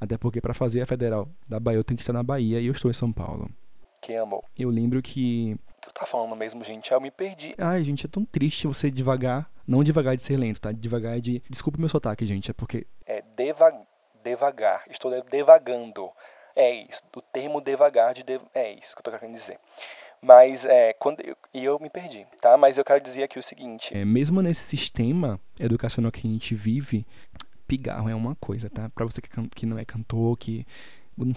Até 0.00 0.18
porque 0.18 0.40
para 0.40 0.52
fazer 0.52 0.80
a 0.80 0.86
federal 0.86 1.28
da 1.46 1.60
Bahia 1.60 1.78
eu 1.78 1.84
tenho 1.84 1.96
que 1.96 2.02
estar 2.02 2.12
na 2.12 2.20
Bahia 2.24 2.58
e 2.58 2.66
eu 2.66 2.72
estou 2.72 2.90
em 2.90 2.94
São 2.94 3.12
Paulo. 3.12 3.48
Quem 4.00 4.16
amou? 4.18 4.44
Eu 4.58 4.70
lembro 4.70 5.00
que. 5.00 5.56
O 5.76 5.82
que 5.82 5.88
eu 5.88 5.92
tava 5.92 6.08
falando 6.08 6.34
mesmo, 6.34 6.64
gente? 6.64 6.90
Eu 6.90 7.00
me 7.00 7.12
perdi. 7.12 7.54
Ai, 7.58 7.84
gente, 7.84 8.06
é 8.06 8.08
tão 8.08 8.24
triste 8.24 8.66
você 8.66 8.90
devagar. 8.90 9.48
Não 9.64 9.84
devagar 9.84 10.16
de 10.16 10.24
ser 10.24 10.36
lento, 10.36 10.60
tá? 10.60 10.72
Devagar 10.72 11.20
de. 11.20 11.40
Desculpa 11.48 11.78
meu 11.78 11.88
sotaque, 11.88 12.26
gente, 12.26 12.50
é 12.50 12.54
porque. 12.54 12.88
É 13.06 13.22
deva... 13.36 13.72
devagar. 14.24 14.82
Estou 14.90 15.12
devagando. 15.30 16.10
É 16.56 16.72
isso. 16.74 17.02
O 17.16 17.22
termo 17.22 17.60
devagar 17.60 18.14
de. 18.14 18.24
De... 18.24 18.40
É 18.52 18.72
isso 18.72 18.96
que 18.96 18.98
eu 18.98 19.04
tô 19.04 19.12
querendo 19.12 19.36
dizer. 19.36 19.60
Mas 20.22 20.64
é, 20.64 20.92
quando 20.94 21.20
eu, 21.20 21.36
e 21.54 21.64
eu 21.64 21.78
me 21.78 21.88
perdi, 21.88 22.26
tá? 22.40 22.56
Mas 22.56 22.78
eu 22.78 22.84
quero 22.84 23.00
dizer 23.00 23.22
aqui 23.22 23.38
o 23.38 23.42
seguinte. 23.42 23.96
É, 23.96 24.04
mesmo 24.04 24.42
nesse 24.42 24.62
sistema 24.62 25.38
educacional 25.58 26.10
que 26.10 26.26
a 26.26 26.30
gente 26.30 26.54
vive, 26.54 27.06
pigarro 27.66 28.08
é 28.08 28.14
uma 28.14 28.34
coisa, 28.36 28.68
tá? 28.68 28.88
Pra 28.90 29.04
você 29.04 29.20
que, 29.20 29.28
que 29.54 29.66
não 29.66 29.78
é 29.78 29.84
cantor, 29.84 30.36
que 30.36 30.66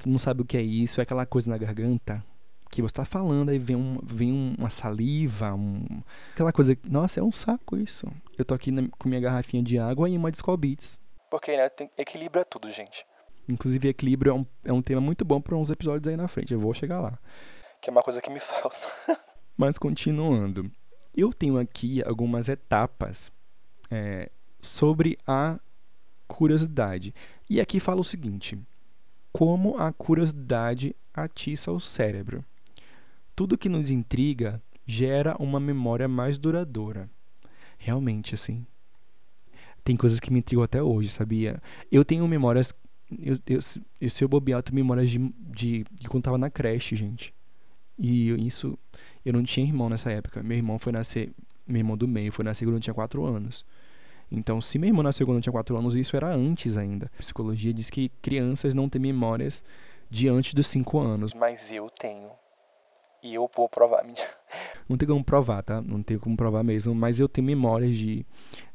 não 0.06 0.17
sabe 0.17 0.41
o 0.41 0.46
que 0.46 0.58
é 0.58 0.62
isso, 0.62 1.02
é 1.02 1.04
aquela 1.04 1.26
coisa 1.26 1.50
na 1.50 1.58
garganta, 1.58 2.24
que 2.72 2.82
você 2.82 2.94
tá 2.94 3.06
falando, 3.06 3.50
aí 3.50 3.60
vem, 3.60 3.76
um, 3.76 4.00
vem 4.02 4.56
uma 4.58 4.70
saliva, 4.70 5.54
um, 5.54 5.86
aquela 6.34 6.54
coisa. 6.54 6.76
Nossa, 6.86 7.20
é 7.20 7.24
um 7.24 7.32
saco 7.32 7.78
isso. 7.78 8.08
Eu 8.38 8.46
tô 8.46 8.54
aqui 8.54 8.72
na, 8.72 8.88
com 8.98 9.10
minha 9.10 9.20
garrafinha 9.20 9.62
de 9.62 9.78
água 9.78 10.10
e 10.10 10.17
uma 10.17 10.32
Beats. 10.58 11.00
Porque, 11.30 11.56
né, 11.56 11.70
tem, 11.70 11.89
equilíbrio 11.98 12.41
é 12.41 12.46
tudo, 12.46 12.70
gente. 12.72 13.06
Inclusive, 13.48 13.89
equilíbrio 13.89 14.32
é 14.32 14.34
um, 14.34 14.46
é 14.65 14.74
um 14.74 14.82
tema 14.82 15.02
muito 15.02 15.26
bom 15.26 15.41
para 15.41 15.56
uns 15.56 15.70
episódios 15.70 16.08
aí 16.08 16.15
na 16.15 16.28
frente. 16.28 16.54
Eu 16.54 16.60
vou 16.60 16.74
chegar 16.74 17.02
lá. 17.02 17.20
Que 17.82 17.89
é 17.89 17.91
uma 17.91 18.04
coisa 18.04 18.22
que 18.22 18.30
me 18.30 18.39
falta. 18.39 18.78
Mas 19.58 19.78
continuando. 19.78 20.72
Eu 21.13 21.34
tenho 21.34 21.58
aqui 21.58 22.02
algumas 22.06 22.48
etapas 22.48 23.32
é, 23.89 24.32
sobre 24.62 25.17
a 25.28 25.60
curiosidade. 26.28 27.13
E 27.50 27.60
aqui 27.60 27.80
fala 27.80 28.00
o 28.00 28.04
seguinte: 28.04 28.58
como 29.34 29.78
a 29.78 29.91
curiosidade 29.91 30.96
atiça 31.13 31.72
o 31.72 31.80
cérebro. 31.80 32.46
Tudo 33.36 33.58
que 33.58 33.70
nos 33.70 33.89
intriga 33.89 34.62
gera 34.86 35.36
uma 35.39 35.60
memória 35.60 36.08
mais 36.08 36.38
duradoura. 36.38 37.10
Realmente, 37.78 38.36
assim. 38.36 38.65
Tem 39.84 39.98
coisas 39.98 40.20
que 40.20 40.32
me 40.32 40.39
intrigam 40.39 40.63
até 40.63 40.82
hoje, 40.82 41.10
sabia? 41.10 41.62
Eu 41.91 42.06
tenho 42.06 42.28
memórias. 42.28 42.74
Eu, 43.20 43.36
eu, 43.48 43.60
eu, 44.00 44.10
se 44.10 44.24
eu 44.24 44.30
bobear, 44.30 44.60
eu 44.60 44.63
tenho 44.63 44.76
memórias 44.76 45.10
de, 45.10 45.17
de, 45.17 45.86
de 45.91 46.08
quando 46.08 46.24
tava 46.24 46.38
na 46.38 46.50
creche, 46.50 46.96
gente. 46.96 47.34
E 48.02 48.32
isso. 48.48 48.76
Eu 49.24 49.32
não 49.32 49.44
tinha 49.44 49.66
irmão 49.66 49.88
nessa 49.88 50.12
época. 50.12 50.42
Meu 50.42 50.58
irmão 50.58 50.80
foi 50.80 50.92
nascer. 50.92 51.32
Meu 51.68 51.78
irmão 51.78 51.96
do 51.96 52.08
meio 52.08 52.32
foi 52.32 52.44
nascer 52.44 52.66
quando 52.66 52.76
eu 52.76 52.82
tinha 52.82 52.94
4 52.96 53.24
anos. 53.24 53.64
Então, 54.32 54.60
se 54.60 54.80
meu 54.80 54.88
irmão 54.88 55.04
nasceu 55.04 55.28
quando 55.28 55.38
eu 55.38 55.42
tinha 55.42 55.54
4 55.54 55.78
anos, 55.78 55.96
isso 55.96 56.16
era 56.16 56.34
antes 56.34 56.78
ainda. 56.78 57.12
A 57.14 57.20
psicologia 57.20 57.72
diz 57.72 57.90
que 57.90 58.10
crianças 58.22 58.74
não 58.74 58.90
têm 58.90 59.00
memórias 59.00 59.64
de 60.10 60.28
antes 60.28 60.54
dos 60.56 60.66
5 60.68 61.00
anos. 61.00 61.34
Mas 61.36 61.70
eu 61.72 61.88
tenho. 61.90 62.32
E 63.22 63.36
eu 63.36 63.48
vou 63.56 63.70
provar. 63.70 64.04
Não 64.90 64.98
tem 64.98 65.08
como 65.08 65.24
provar, 65.24 65.62
tá? 65.62 65.80
Não 65.80 66.02
tem 66.02 66.18
como 66.18 66.36
provar 66.36 66.64
mesmo. 66.64 66.94
Mas 66.94 67.20
eu 67.20 67.30
tenho 67.30 67.46
memórias 67.46 67.96
de, 67.96 68.26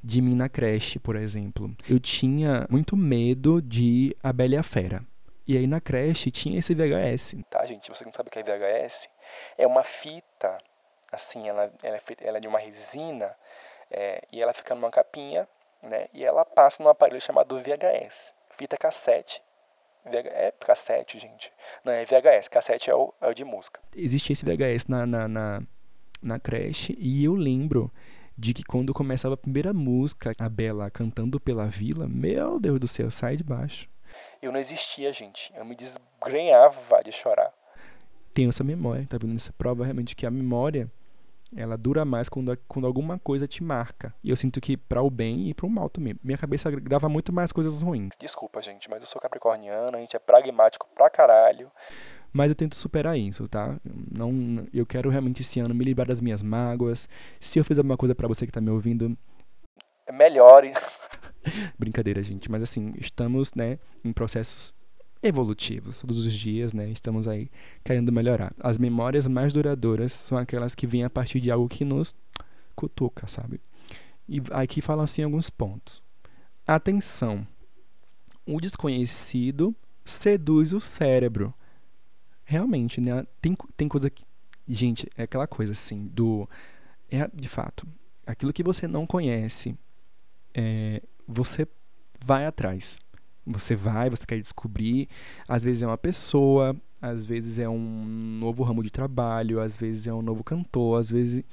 de 0.02 0.22
mim 0.22 0.34
na 0.34 0.48
creche, 0.48 0.98
por 0.98 1.16
exemplo. 1.16 1.76
Eu 1.90 1.98
tinha 1.98 2.66
muito 2.70 2.96
medo 2.96 3.60
de 3.60 4.16
A 4.22 4.32
Bela 4.32 4.54
e 4.54 4.56
a 4.56 4.62
Fera. 4.62 5.04
E 5.46 5.56
aí 5.56 5.66
na 5.66 5.80
creche 5.80 6.30
tinha 6.30 6.58
esse 6.58 6.74
VHS. 6.74 7.36
Tá, 7.48 7.64
gente? 7.66 7.88
Você 7.88 8.04
não 8.04 8.12
sabe 8.12 8.28
o 8.28 8.32
que 8.32 8.38
é 8.38 8.42
VHS? 8.42 9.08
É 9.56 9.66
uma 9.66 9.82
fita, 9.82 10.58
assim, 11.12 11.48
ela, 11.48 11.72
ela, 11.82 11.96
é, 11.96 12.00
feita, 12.00 12.24
ela 12.24 12.38
é 12.38 12.40
de 12.40 12.48
uma 12.48 12.58
resina 12.58 13.34
é, 13.90 14.22
e 14.32 14.42
ela 14.42 14.52
fica 14.52 14.74
numa 14.74 14.90
capinha, 14.90 15.48
né? 15.82 16.08
E 16.12 16.24
ela 16.24 16.44
passa 16.44 16.82
num 16.82 16.88
aparelho 16.88 17.20
chamado 17.20 17.60
VHS. 17.60 18.34
Fita 18.50 18.76
cassete 18.76 19.42
é 20.14 20.52
cassete, 20.60 21.18
gente. 21.18 21.50
Não, 21.84 21.92
é 21.92 22.04
VHS. 22.04 22.48
Cassete 22.48 22.90
é 22.90 22.94
o, 22.94 23.12
é 23.20 23.28
o 23.28 23.34
de 23.34 23.44
música. 23.44 23.80
Existia 23.94 24.32
esse 24.32 24.44
VHS 24.44 24.86
na, 24.86 25.06
na, 25.06 25.28
na, 25.28 25.62
na 26.22 26.40
creche 26.40 26.96
e 26.98 27.24
eu 27.24 27.34
lembro 27.34 27.92
de 28.38 28.52
que 28.52 28.62
quando 28.62 28.92
começava 28.92 29.34
a 29.34 29.38
primeira 29.38 29.72
música, 29.72 30.30
a 30.38 30.48
Bela 30.48 30.90
cantando 30.90 31.40
pela 31.40 31.66
vila, 31.66 32.06
meu 32.06 32.60
Deus 32.60 32.78
do 32.78 32.86
céu, 32.86 33.10
sai 33.10 33.36
de 33.36 33.42
baixo. 33.42 33.88
Eu 34.46 34.52
não 34.52 34.60
existia, 34.60 35.12
gente. 35.12 35.52
Eu 35.56 35.64
me 35.64 35.74
desgrenhava 35.74 37.02
de 37.02 37.10
chorar. 37.10 37.52
Tenho 38.32 38.50
essa 38.50 38.62
memória, 38.62 39.04
tá 39.08 39.18
vendo? 39.18 39.34
Isso 39.34 39.52
prova 39.54 39.82
realmente 39.82 40.14
que 40.14 40.24
a 40.24 40.30
memória 40.30 40.88
ela 41.56 41.76
dura 41.76 42.04
mais 42.04 42.28
quando, 42.28 42.56
quando 42.68 42.86
alguma 42.86 43.18
coisa 43.18 43.48
te 43.48 43.64
marca. 43.64 44.14
E 44.22 44.30
eu 44.30 44.36
sinto 44.36 44.60
que 44.60 44.76
para 44.76 45.02
o 45.02 45.10
bem 45.10 45.48
e 45.48 45.54
para 45.54 45.66
o 45.66 45.70
mal 45.70 45.90
também. 45.90 46.14
Minha 46.22 46.38
cabeça 46.38 46.70
grava 46.70 47.08
muito 47.08 47.32
mais 47.32 47.50
coisas 47.50 47.82
ruins. 47.82 48.14
Desculpa, 48.20 48.62
gente, 48.62 48.88
mas 48.88 49.00
eu 49.02 49.08
sou 49.08 49.20
capricorniano, 49.20 49.96
a 49.96 50.00
gente 50.00 50.14
é 50.14 50.18
pragmático 50.20 50.86
pra 50.94 51.10
caralho. 51.10 51.68
Mas 52.32 52.48
eu 52.48 52.54
tento 52.54 52.76
superar 52.76 53.18
isso, 53.18 53.48
tá? 53.48 53.76
Não, 53.84 54.30
eu 54.72 54.86
quero 54.86 55.10
realmente 55.10 55.40
esse 55.40 55.58
ano 55.58 55.74
me 55.74 55.84
livrar 55.84 56.06
das 56.06 56.20
minhas 56.20 56.40
mágoas. 56.40 57.08
Se 57.40 57.58
eu 57.58 57.64
fizer 57.64 57.80
alguma 57.80 57.96
coisa 57.96 58.14
para 58.14 58.28
você 58.28 58.46
que 58.46 58.52
tá 58.52 58.60
me 58.60 58.70
ouvindo, 58.70 59.18
melhore. 60.12 60.72
Brincadeira, 61.78 62.22
gente, 62.22 62.50
mas 62.50 62.62
assim, 62.62 62.92
estamos, 62.98 63.52
né, 63.54 63.78
em 64.04 64.12
processos 64.12 64.74
evolutivos. 65.22 66.00
Todos 66.00 66.24
os 66.24 66.32
dias, 66.32 66.72
né, 66.72 66.88
estamos 66.90 67.26
aí 67.26 67.50
querendo 67.84 68.12
melhorar. 68.12 68.54
As 68.60 68.78
memórias 68.78 69.26
mais 69.26 69.52
duradouras 69.52 70.12
são 70.12 70.38
aquelas 70.38 70.74
que 70.74 70.86
vêm 70.86 71.04
a 71.04 71.10
partir 71.10 71.40
de 71.40 71.50
algo 71.50 71.68
que 71.68 71.84
nos 71.84 72.14
cutuca, 72.74 73.26
sabe? 73.26 73.60
E 74.28 74.42
aqui 74.50 74.80
falam 74.80 75.04
assim 75.04 75.22
alguns 75.22 75.50
pontos. 75.50 76.02
Atenção. 76.66 77.46
O 78.44 78.60
desconhecido 78.60 79.74
seduz 80.04 80.72
o 80.72 80.80
cérebro. 80.80 81.54
Realmente, 82.44 83.00
né? 83.00 83.26
Tem, 83.40 83.56
tem 83.76 83.88
coisa 83.88 84.10
que. 84.10 84.24
Gente, 84.68 85.08
é 85.16 85.22
aquela 85.22 85.46
coisa 85.46 85.72
assim, 85.72 86.06
do. 86.06 86.48
É, 87.08 87.28
de 87.32 87.48
fato, 87.48 87.86
aquilo 88.26 88.52
que 88.52 88.64
você 88.64 88.88
não 88.88 89.06
conhece, 89.06 89.78
é, 90.52 91.00
você 91.26 91.66
vai 92.24 92.46
atrás. 92.46 92.98
Você 93.46 93.76
vai, 93.76 94.10
você 94.10 94.26
quer 94.26 94.38
descobrir. 94.38 95.08
Às 95.48 95.62
vezes 95.62 95.82
é 95.82 95.86
uma 95.86 95.98
pessoa, 95.98 96.76
às 97.00 97.24
vezes 97.24 97.58
é 97.58 97.68
um 97.68 98.04
novo 98.40 98.62
ramo 98.64 98.82
de 98.82 98.90
trabalho, 98.90 99.60
às 99.60 99.76
vezes 99.76 100.06
é 100.06 100.12
um 100.12 100.22
novo 100.22 100.42
cantor, 100.42 100.98
às 100.98 101.08
vezes. 101.08 101.44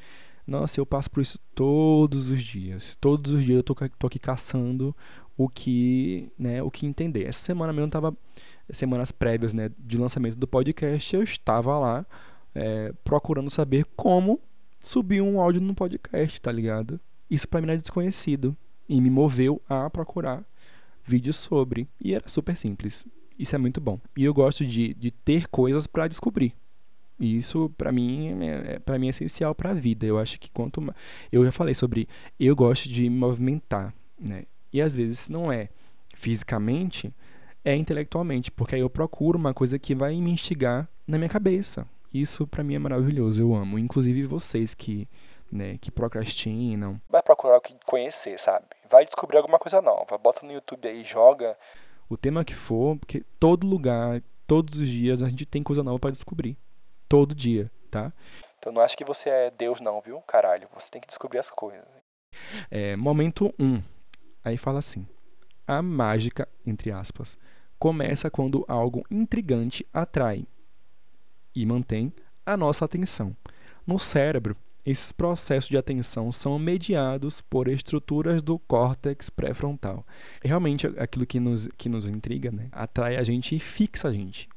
Nossa, 0.45 0.79
eu 0.79 0.85
passo 0.85 1.09
por 1.09 1.21
isso 1.21 1.39
todos 1.55 2.31
os 2.31 2.43
dias. 2.43 2.97
Todos 2.99 3.31
os 3.31 3.43
dias 3.43 3.57
eu 3.57 3.63
tô, 3.63 3.75
tô 3.97 4.07
aqui 4.07 4.19
caçando 4.19 4.95
o 5.37 5.47
que, 5.47 6.31
né, 6.37 6.61
o 6.61 6.69
que 6.69 6.85
entender. 6.85 7.25
Essa 7.25 7.39
semana 7.39 7.71
mesmo 7.71 7.89
tava 7.89 8.15
semanas 8.71 9.11
prévias, 9.11 9.53
né, 9.53 9.69
de 9.79 9.97
lançamento 9.97 10.35
do 10.35 10.47
podcast, 10.47 11.15
eu 11.15 11.23
estava 11.23 11.77
lá 11.77 12.05
é, 12.53 12.93
procurando 13.03 13.49
saber 13.49 13.85
como 13.95 14.39
subir 14.79 15.21
um 15.21 15.39
áudio 15.39 15.61
no 15.61 15.73
podcast, 15.73 16.39
tá 16.41 16.51
ligado? 16.51 16.99
Isso 17.29 17.47
para 17.47 17.61
mim 17.61 17.71
é 17.71 17.77
desconhecido 17.77 18.55
e 18.87 18.99
me 19.01 19.09
moveu 19.09 19.61
a 19.67 19.89
procurar 19.89 20.43
vídeos 21.03 21.37
sobre. 21.37 21.87
E 21.99 22.13
era 22.13 22.27
super 22.27 22.55
simples. 22.55 23.05
Isso 23.37 23.55
é 23.55 23.57
muito 23.57 23.81
bom. 23.81 23.99
E 24.15 24.23
eu 24.23 24.33
gosto 24.33 24.65
de, 24.65 24.93
de 24.93 25.11
ter 25.11 25.47
coisas 25.47 25.87
para 25.87 26.07
descobrir. 26.07 26.53
E 27.19 27.37
isso 27.37 27.71
para 27.77 27.91
mim 27.91 28.43
é, 28.43 28.73
é 28.73 28.79
para 28.79 28.97
mim 28.97 29.07
é 29.07 29.09
essencial 29.09 29.53
para 29.53 29.71
a 29.71 29.73
vida. 29.73 30.05
Eu 30.05 30.17
acho 30.19 30.39
que 30.39 30.51
quanto 30.51 30.81
mais, 30.81 30.97
eu 31.31 31.43
já 31.43 31.51
falei 31.51 31.73
sobre 31.73 32.07
eu 32.39 32.55
gosto 32.55 32.89
de 32.89 33.09
me 33.09 33.17
movimentar, 33.17 33.93
né? 34.19 34.43
E 34.71 34.81
às 34.81 34.95
vezes 34.95 35.29
não 35.29 35.51
é 35.51 35.69
fisicamente, 36.15 37.13
é 37.63 37.75
intelectualmente, 37.75 38.51
porque 38.51 38.75
aí 38.75 38.81
eu 38.81 38.89
procuro 38.89 39.37
uma 39.37 39.53
coisa 39.53 39.77
que 39.77 39.93
vai 39.93 40.15
me 40.15 40.31
instigar 40.31 40.89
na 41.07 41.17
minha 41.17 41.29
cabeça. 41.29 41.87
Isso 42.13 42.45
para 42.45 42.63
mim 42.63 42.75
é 42.75 42.79
maravilhoso, 42.79 43.41
eu 43.41 43.55
amo. 43.55 43.79
Inclusive 43.79 44.25
vocês 44.25 44.75
que 44.75 45.07
né, 45.53 45.77
que 45.79 45.91
procrastinam. 45.91 46.99
Vai 47.07 47.21
procurar 47.21 47.57
o 47.57 47.61
que 47.61 47.75
conhecer, 47.85 48.39
sabe? 48.39 48.65
Vai 48.89 49.05
descobrir 49.05 49.37
alguma 49.37 49.59
coisa 49.59 49.81
nova. 49.81 50.17
Bota 50.17 50.45
no 50.45 50.51
YouTube 50.51 50.87
aí, 50.87 51.03
joga. 51.03 51.57
O 52.09 52.17
tema 52.17 52.43
que 52.43 52.55
for, 52.55 52.97
porque 52.97 53.23
todo 53.39 53.67
lugar, 53.67 54.21
todos 54.47 54.79
os 54.79 54.89
dias 54.89 55.21
a 55.21 55.29
gente 55.29 55.45
tem 55.45 55.61
coisa 55.61 55.83
nova 55.83 55.99
para 55.99 56.11
descobrir. 56.11 56.57
Todo 57.07 57.35
dia, 57.35 57.71
tá? 57.91 58.11
Então 58.57 58.73
não 58.73 58.81
acho 58.81 58.97
que 58.97 59.05
você 59.05 59.29
é 59.29 59.51
Deus 59.51 59.79
não, 59.79 60.01
viu? 60.01 60.19
Caralho, 60.21 60.67
você 60.73 60.89
tem 60.89 61.01
que 61.01 61.07
descobrir 61.07 61.37
as 61.37 61.49
coisas. 61.49 61.85
É, 62.71 62.95
momento 62.95 63.53
1. 63.59 63.65
Um. 63.65 63.83
Aí 64.43 64.57
fala 64.57 64.79
assim: 64.79 65.07
a 65.67 65.81
mágica, 65.81 66.47
entre 66.65 66.91
aspas, 66.91 67.37
começa 67.77 68.31
quando 68.31 68.65
algo 68.67 69.05
intrigante 69.11 69.85
atrai 69.93 70.47
e 71.55 71.65
mantém 71.65 72.11
a 72.45 72.57
nossa 72.57 72.85
atenção. 72.85 73.35
No 73.85 73.99
cérebro, 73.99 74.55
esses 74.85 75.11
processos 75.11 75.69
de 75.69 75.77
atenção 75.77 76.31
são 76.31 76.59
mediados 76.59 77.41
por 77.41 77.67
estruturas 77.67 78.41
do 78.41 78.59
córtex 78.59 79.29
pré-frontal. 79.29 80.05
Realmente, 80.43 80.87
aquilo 80.97 81.25
que 81.25 81.39
nos, 81.39 81.67
que 81.77 81.87
nos 81.87 82.07
intriga, 82.07 82.51
né? 82.51 82.67
atrai 82.71 83.15
a 83.15 83.23
gente 83.23 83.55
e 83.55 83.59
fixa 83.59 84.09
a 84.09 84.11
gente. 84.11 84.49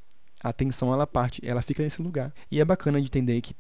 A 0.43 0.49
atenção, 0.49 0.93
ela 0.93 1.07
parte, 1.07 1.41
ela 1.47 1.63
fica 1.63 1.83
nesse 1.83 2.03
lugar. 2.03 2.35
E 2.51 2.61
é 2.61 2.65
bacana 2.65 3.01
de 3.01 3.07
entender 3.07 3.41
que, 3.41 3.55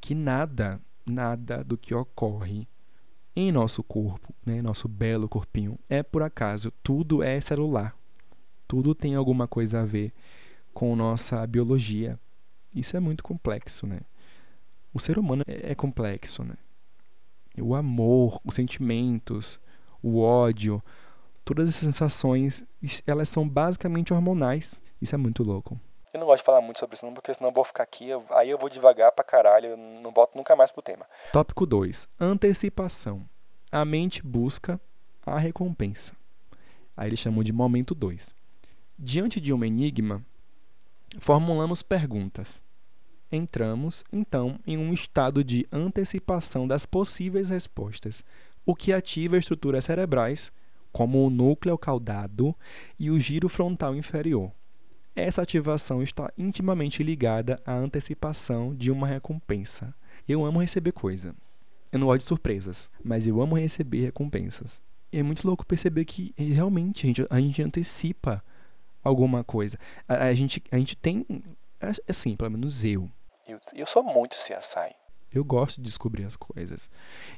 que 0.00 0.14
nada, 0.14 0.80
nada 1.04 1.64
do 1.64 1.76
que 1.76 1.94
ocorre 1.94 2.68
em 3.34 3.52
nosso 3.52 3.82
corpo, 3.82 4.34
né, 4.44 4.62
nosso 4.62 4.88
belo 4.88 5.28
corpinho, 5.28 5.78
é 5.90 6.02
por 6.02 6.22
acaso. 6.22 6.72
Tudo 6.82 7.22
é 7.22 7.40
celular. 7.40 7.94
Tudo 8.66 8.94
tem 8.94 9.14
alguma 9.14 9.46
coisa 9.46 9.82
a 9.82 9.84
ver 9.84 10.12
com 10.72 10.96
nossa 10.96 11.46
biologia. 11.46 12.18
Isso 12.74 12.96
é 12.96 13.00
muito 13.00 13.22
complexo, 13.22 13.86
né? 13.86 14.00
O 14.96 14.98
ser 14.98 15.18
humano 15.18 15.44
é, 15.46 15.72
é 15.72 15.74
complexo, 15.74 16.42
né? 16.42 16.54
O 17.60 17.74
amor, 17.74 18.40
os 18.42 18.54
sentimentos, 18.54 19.60
o 20.02 20.22
ódio, 20.22 20.82
todas 21.44 21.68
essas 21.68 21.84
sensações, 21.84 22.64
elas 23.06 23.28
são 23.28 23.46
basicamente 23.46 24.14
hormonais. 24.14 24.80
Isso 24.98 25.14
é 25.14 25.18
muito 25.18 25.42
louco. 25.42 25.78
Eu 26.14 26.20
não 26.20 26.26
gosto 26.26 26.38
de 26.40 26.46
falar 26.46 26.62
muito 26.62 26.78
sobre 26.78 26.94
isso, 26.94 27.04
não, 27.04 27.12
porque 27.12 27.34
senão 27.34 27.50
eu 27.50 27.54
vou 27.54 27.62
ficar 27.62 27.82
aqui, 27.82 28.08
aí 28.30 28.48
eu 28.48 28.56
vou 28.56 28.70
devagar 28.70 29.12
pra 29.12 29.22
caralho, 29.22 29.66
eu 29.66 29.76
não 29.76 30.10
volto 30.12 30.34
nunca 30.34 30.56
mais 30.56 30.72
pro 30.72 30.80
tema. 30.80 31.04
Tópico 31.30 31.66
2. 31.66 32.08
Antecipação. 32.18 33.28
A 33.70 33.84
mente 33.84 34.22
busca 34.22 34.80
a 35.26 35.38
recompensa. 35.38 36.14
Aí 36.96 37.10
ele 37.10 37.16
chamou 37.16 37.44
de 37.44 37.52
momento 37.52 37.94
2. 37.94 38.34
Diante 38.98 39.42
de 39.42 39.52
um 39.52 39.62
enigma, 39.62 40.24
formulamos 41.20 41.82
perguntas. 41.82 42.64
Entramos, 43.30 44.04
então, 44.12 44.58
em 44.66 44.76
um 44.76 44.92
estado 44.92 45.42
de 45.42 45.66
antecipação 45.72 46.66
das 46.66 46.86
possíveis 46.86 47.48
respostas, 47.48 48.24
o 48.64 48.74
que 48.74 48.92
ativa 48.92 49.36
estruturas 49.36 49.84
cerebrais, 49.84 50.52
como 50.92 51.26
o 51.26 51.30
núcleo 51.30 51.76
caudado 51.76 52.54
e 52.98 53.10
o 53.10 53.18
giro 53.20 53.48
frontal 53.48 53.94
inferior 53.94 54.52
essa 55.16 55.40
ativação 55.40 56.02
está 56.02 56.30
intimamente 56.36 57.02
ligada 57.02 57.58
à 57.64 57.72
antecipação 57.72 58.74
de 58.74 58.90
uma 58.90 59.06
recompensa. 59.06 59.94
Eu 60.28 60.44
amo 60.44 60.60
receber 60.60 60.92
coisa. 60.92 61.34
Eu 61.90 61.98
não 61.98 62.08
gosto 62.08 62.20
de 62.20 62.26
surpresas, 62.26 62.90
mas 63.02 63.26
eu 63.26 63.40
amo 63.40 63.56
receber 63.56 64.02
recompensas. 64.02 64.82
E 65.10 65.18
é 65.18 65.22
muito 65.22 65.46
louco 65.46 65.64
perceber 65.64 66.04
que 66.04 66.34
realmente 66.36 67.06
a 67.06 67.08
gente, 67.08 67.26
a 67.30 67.40
gente 67.40 67.62
antecipa 67.62 68.44
alguma 69.02 69.42
coisa. 69.42 69.78
A, 70.06 70.26
a, 70.26 70.34
gente, 70.34 70.62
a 70.70 70.76
gente 70.76 70.94
tem. 70.94 71.24
Assim, 72.06 72.36
pelo 72.36 72.50
menos 72.50 72.84
eu. 72.84 73.10
Eu, 73.46 73.60
eu 73.74 73.86
sou 73.86 74.02
muito 74.02 74.36
CSI. 74.36 74.94
Eu 75.32 75.44
gosto 75.44 75.76
de 75.76 75.82
descobrir 75.82 76.24
as 76.24 76.36
coisas. 76.36 76.90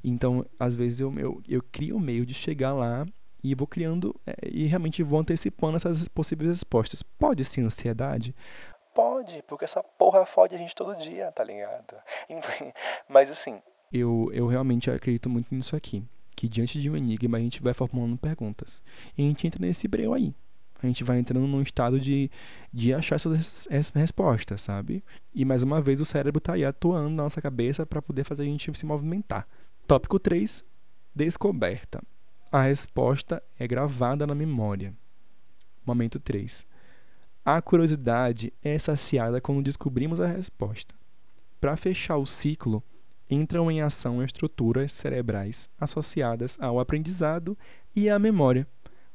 Então, 0.05 0.45
às 0.59 0.75
vezes, 0.75 1.01
eu, 1.01 1.13
eu, 1.19 1.43
eu 1.49 1.63
crio 1.63 1.97
um 1.97 2.01
meio 2.01 2.25
de 2.25 2.35
chegar 2.35 2.73
lá 2.73 3.07
e 3.43 3.55
vou 3.55 3.67
criando 3.67 4.15
é, 4.27 4.35
e 4.49 4.67
realmente 4.67 5.03
vou 5.03 5.21
antecipando 5.21 5.77
essas 5.77 6.09
possíveis 6.09 6.51
respostas. 6.51 7.03
Pode 7.03 7.45
ser 7.45 7.63
ansiedade? 7.63 8.35
Pode, 8.95 9.43
porque 9.47 9.65
essa 9.65 9.83
porra 9.83 10.25
fode 10.27 10.55
a 10.55 10.59
gente 10.59 10.75
todo 10.75 10.97
dia, 10.97 11.31
tá 11.33 11.45
ligado? 11.45 11.95
Mas 13.09 13.31
assim. 13.31 13.61
Eu, 13.93 14.31
eu 14.33 14.47
realmente 14.47 14.91
acredito 14.91 15.31
muito 15.31 15.55
nisso 15.55 15.77
aqui. 15.77 16.05
Que 16.37 16.49
diante 16.49 16.81
de 16.81 16.89
um 16.91 16.97
enigma 16.97 17.39
a 17.39 17.41
gente 17.41 17.63
vai 17.63 17.75
formulando 17.75 18.17
perguntas. 18.19 18.83
E 19.17 19.23
a 19.23 19.25
gente 19.25 19.47
entra 19.47 19.61
nesse 19.61 19.89
breu 19.89 20.15
aí. 20.15 20.35
A 20.83 20.87
gente 20.87 21.03
vai 21.03 21.19
entrando 21.19 21.47
num 21.47 21.61
estado 21.61 21.99
de, 21.99 22.31
de 22.73 22.95
achar 22.95 23.17
essas, 23.17 23.67
essas 23.71 23.95
respostas, 23.95 24.63
sabe? 24.63 25.03
E 25.35 25.45
mais 25.45 25.63
uma 25.63 25.81
vez 25.81 26.01
o 26.01 26.05
cérebro 26.05 26.41
tá 26.41 26.55
aí 26.55 26.65
atuando 26.65 27.11
na 27.11 27.25
nossa 27.25 27.43
cabeça 27.43 27.85
para 27.85 28.01
poder 28.01 28.25
fazer 28.25 28.45
a 28.45 28.47
gente 28.47 28.77
se 28.79 28.87
movimentar. 28.87 29.47
Tópico 29.87 30.19
3: 30.19 30.65
Descoberta 31.15 32.01
a 32.51 32.63
resposta 32.63 33.43
é 33.59 33.69
gravada 33.69 34.27
na 34.27 34.35
memória. 34.35 34.95
Momento 35.85 36.19
3. 36.19 36.67
A 37.45 37.61
curiosidade 37.61 38.53
é 38.63 38.79
saciada 38.79 39.39
quando 39.39 39.63
descobrimos 39.63 40.19
a 40.19 40.27
resposta. 40.27 40.95
Para 41.61 41.77
fechar 41.77 42.17
o 42.17 42.25
ciclo, 42.25 42.83
entram 43.29 43.71
em 43.71 43.83
ação 43.83 44.23
estruturas 44.23 44.93
cerebrais 44.93 45.69
associadas 45.79 46.57
ao 46.59 46.81
aprendizado 46.81 47.57
e 47.95 48.09
à 48.09 48.19
memória, 48.19 48.67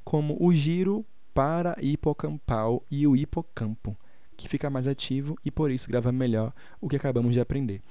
como 0.03 0.37
o 0.39 0.53
giro 0.53 1.03
para 1.33 1.75
hipocampal 1.81 2.83
e 2.89 3.07
o 3.07 3.15
hipocampo, 3.15 3.97
que 4.37 4.47
fica 4.47 4.69
mais 4.69 4.87
ativo 4.87 5.35
e 5.43 5.51
por 5.51 5.71
isso 5.71 5.89
grava 5.89 6.11
melhor 6.11 6.53
o 6.79 6.87
que 6.87 6.95
acabamos 6.95 7.33
de 7.33 7.39
aprender. 7.39 7.81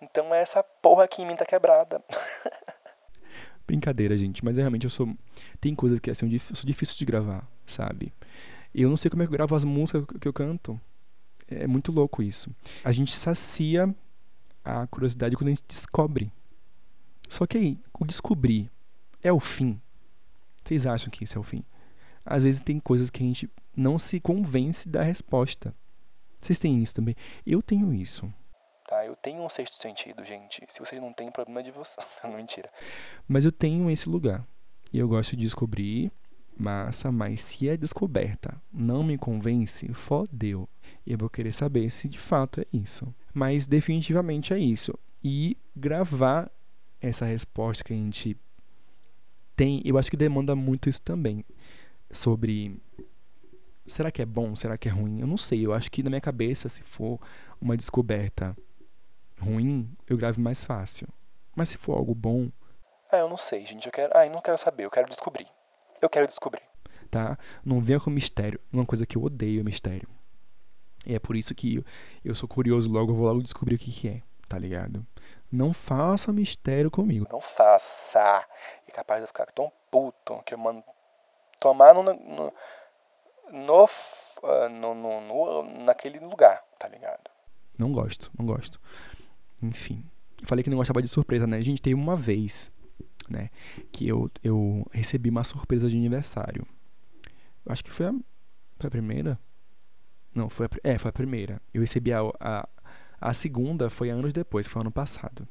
Então 0.00 0.34
é 0.34 0.40
essa 0.40 0.62
porra 0.62 1.04
aqui 1.04 1.22
em 1.22 1.26
mim 1.26 1.36
tá 1.36 1.44
quebrada. 1.44 2.02
Brincadeira, 3.66 4.16
gente, 4.16 4.44
mas 4.44 4.56
realmente 4.56 4.84
eu 4.84 4.90
sou. 4.90 5.14
Tem 5.60 5.74
coisas 5.74 6.00
que 6.00 6.10
assim, 6.10 6.32
eu 6.32 6.40
sou 6.56 6.64
difícil 6.64 6.96
de 6.96 7.04
gravar, 7.04 7.46
sabe? 7.66 8.12
Eu 8.74 8.88
não 8.88 8.96
sei 8.96 9.10
como 9.10 9.22
é 9.22 9.26
que 9.26 9.32
eu 9.32 9.36
gravo 9.36 9.54
as 9.54 9.64
músicas 9.64 10.04
que 10.20 10.26
eu 10.26 10.32
canto. 10.32 10.80
É 11.46 11.66
muito 11.66 11.92
louco 11.92 12.22
isso. 12.22 12.54
A 12.84 12.92
gente 12.92 13.14
sacia 13.14 13.94
a 14.64 14.86
curiosidade 14.86 15.36
quando 15.36 15.48
a 15.48 15.50
gente 15.50 15.64
descobre. 15.66 16.32
Só 17.28 17.46
que 17.46 17.58
aí, 17.58 17.78
o 17.98 18.04
descobrir 18.04 18.70
é 19.22 19.32
o 19.32 19.40
fim. 19.40 19.80
Vocês 20.64 20.86
acham 20.86 21.10
que 21.10 21.24
isso 21.24 21.36
é 21.36 21.40
o 21.40 21.42
fim? 21.44 21.64
Às 22.28 22.42
vezes 22.42 22.60
tem 22.60 22.78
coisas 22.78 23.10
que 23.10 23.22
a 23.22 23.26
gente 23.26 23.50
não 23.74 23.98
se 23.98 24.20
convence 24.20 24.88
da 24.88 25.02
resposta. 25.02 25.74
Vocês 26.38 26.58
têm 26.58 26.82
isso 26.82 26.94
também? 26.94 27.14
Eu 27.46 27.62
tenho 27.62 27.92
isso. 27.92 28.32
Tá? 28.86 29.04
Eu 29.04 29.16
tenho 29.16 29.42
um 29.42 29.48
sexto 29.48 29.80
sentido, 29.80 30.24
gente. 30.24 30.62
Se 30.68 30.78
vocês 30.80 31.00
não 31.00 31.12
têm, 31.12 31.30
problema 31.30 31.62
de 31.62 31.70
você. 31.70 31.96
não, 32.22 32.34
mentira. 32.34 32.70
Mas 33.26 33.44
eu 33.44 33.52
tenho 33.52 33.90
esse 33.90 34.08
lugar. 34.08 34.46
E 34.92 34.98
eu 34.98 35.08
gosto 35.08 35.36
de 35.36 35.42
descobrir, 35.42 36.10
massa, 36.56 37.12
mas 37.12 37.40
se 37.40 37.68
é 37.68 37.76
descoberta 37.76 38.60
não 38.72 39.02
me 39.02 39.16
convence, 39.16 39.92
fodeu. 39.92 40.68
E 41.06 41.12
eu 41.12 41.18
vou 41.18 41.28
querer 41.28 41.52
saber 41.52 41.90
se 41.90 42.08
de 42.08 42.18
fato 42.18 42.60
é 42.60 42.66
isso. 42.72 43.14
Mas 43.32 43.66
definitivamente 43.66 44.52
é 44.52 44.58
isso. 44.58 44.92
E 45.22 45.56
gravar 45.76 46.50
essa 47.00 47.24
resposta 47.24 47.84
que 47.84 47.92
a 47.92 47.96
gente 47.96 48.36
tem, 49.54 49.82
eu 49.84 49.98
acho 49.98 50.10
que 50.10 50.16
demanda 50.16 50.54
muito 50.54 50.88
isso 50.88 51.02
também. 51.02 51.44
Sobre 52.10 52.80
será 53.86 54.10
que 54.10 54.22
é 54.22 54.26
bom, 54.26 54.54
será 54.54 54.76
que 54.76 54.88
é 54.88 54.92
ruim? 54.92 55.20
Eu 55.20 55.26
não 55.26 55.36
sei. 55.36 55.64
Eu 55.64 55.72
acho 55.72 55.90
que 55.90 56.02
na 56.02 56.10
minha 56.10 56.20
cabeça, 56.20 56.68
se 56.68 56.82
for 56.82 57.18
uma 57.60 57.76
descoberta 57.76 58.56
ruim, 59.40 59.90
eu 60.06 60.16
grave 60.16 60.40
mais 60.40 60.64
fácil. 60.64 61.08
Mas 61.54 61.70
se 61.70 61.78
for 61.78 61.96
algo 61.96 62.14
bom. 62.14 62.50
Ah, 63.10 63.18
eu 63.18 63.28
não 63.28 63.36
sei, 63.36 63.64
gente. 63.66 63.86
Eu 63.86 63.92
quero. 63.92 64.16
Ah, 64.16 64.26
eu 64.26 64.32
não 64.32 64.40
quero 64.40 64.58
saber, 64.58 64.84
eu 64.84 64.90
quero 64.90 65.08
descobrir. 65.08 65.46
Eu 66.00 66.08
quero 66.08 66.26
descobrir. 66.26 66.62
Tá? 67.10 67.38
Não 67.64 67.80
venha 67.80 67.98
com 67.98 68.10
mistério. 68.10 68.60
Uma 68.72 68.84
coisa 68.84 69.06
que 69.06 69.16
eu 69.16 69.22
odeio 69.22 69.60
é 69.60 69.64
mistério. 69.64 70.08
E 71.06 71.14
é 71.14 71.18
por 71.18 71.36
isso 71.36 71.54
que 71.54 71.82
eu 72.24 72.34
sou 72.34 72.48
curioso 72.48 72.90
logo, 72.90 73.12
eu 73.12 73.16
vou 73.16 73.26
logo 73.26 73.42
descobrir 73.42 73.76
o 73.76 73.78
que, 73.78 73.90
que 73.90 74.08
é, 74.08 74.22
tá 74.46 74.58
ligado? 74.58 75.06
Não 75.50 75.72
faça 75.72 76.32
mistério 76.32 76.90
comigo. 76.90 77.26
Não 77.30 77.40
faça. 77.40 78.44
É 78.86 78.90
capaz 78.90 79.20
de 79.20 79.24
eu 79.24 79.28
ficar 79.28 79.46
tão 79.46 79.72
puto 79.90 80.42
que 80.44 80.52
eu 80.52 80.58
mando 80.58 80.84
tomar 81.60 81.94
no, 81.94 82.02
no, 82.02 82.52
uh, 83.84 84.68
no, 84.70 84.94
no, 84.94 85.20
no 85.20 85.84
naquele 85.84 86.18
lugar, 86.18 86.62
tá 86.78 86.88
ligado? 86.88 87.30
Não 87.78 87.92
gosto, 87.92 88.30
não 88.38 88.44
gosto. 88.44 88.80
Enfim. 89.62 90.04
Eu 90.40 90.46
falei 90.46 90.62
que 90.62 90.70
não 90.70 90.78
gostava 90.78 91.02
de 91.02 91.08
surpresa, 91.08 91.46
né? 91.46 91.56
A 91.56 91.62
gente 91.62 91.82
teve 91.82 91.94
uma 91.94 92.16
vez, 92.16 92.70
né? 93.28 93.50
Que 93.92 94.06
eu, 94.08 94.30
eu 94.42 94.86
recebi 94.92 95.30
uma 95.30 95.44
surpresa 95.44 95.88
de 95.88 95.96
aniversário. 95.96 96.66
Eu 97.64 97.72
acho 97.72 97.84
que 97.84 97.90
foi 97.90 98.06
a, 98.06 98.12
foi 98.78 98.88
a 98.88 98.90
primeira. 98.90 99.38
Não, 100.34 100.48
foi 100.48 100.66
a, 100.66 100.68
é, 100.84 100.98
foi 100.98 101.08
a 101.08 101.12
primeira. 101.12 101.60
Eu 101.72 101.80
recebi 101.80 102.12
a, 102.12 102.20
a, 102.40 102.68
a 103.20 103.32
segunda 103.32 103.90
foi 103.90 104.10
anos 104.10 104.32
depois, 104.32 104.66
foi 104.66 104.80
ano 104.80 104.92
passado. 104.92 105.46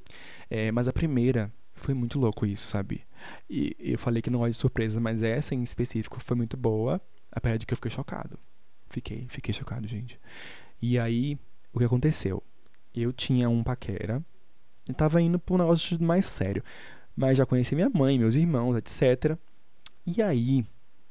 É, 0.49 0.71
mas 0.71 0.87
a 0.87 0.93
primeira 0.93 1.51
foi 1.77 1.93
muito 1.93 2.19
louco 2.19 2.45
isso, 2.45 2.67
sabe? 2.67 3.05
E 3.49 3.75
eu 3.79 3.97
falei 3.97 4.21
que 4.21 4.29
não 4.29 4.39
gosto 4.39 4.51
de 4.51 4.57
surpresa, 4.57 4.99
mas 4.99 5.23
essa 5.23 5.55
em 5.55 5.63
específico 5.63 6.19
foi 6.19 6.35
muito 6.35 6.57
boa, 6.57 7.01
apesar 7.31 7.57
de 7.57 7.65
que 7.65 7.73
eu 7.73 7.77
fiquei 7.77 7.91
chocado. 7.91 8.37
Fiquei, 8.89 9.27
fiquei 9.29 9.53
chocado, 9.53 9.87
gente. 9.87 10.19
E 10.81 10.97
aí, 10.99 11.37
o 11.73 11.79
que 11.79 11.85
aconteceu? 11.85 12.43
eu 13.01 13.13
tinha 13.13 13.49
um 13.49 13.63
paquera 13.63 14.23
e 14.87 14.93
tava 14.93 15.21
indo 15.21 15.37
pra 15.37 15.55
um 15.55 15.57
negócio 15.57 16.01
mais 16.01 16.25
sério. 16.25 16.63
Mas 17.15 17.37
já 17.37 17.45
conheci 17.45 17.75
minha 17.75 17.89
mãe, 17.89 18.17
meus 18.17 18.35
irmãos, 18.35 18.75
etc. 18.77 19.37
E 20.05 20.21
aí, 20.21 20.65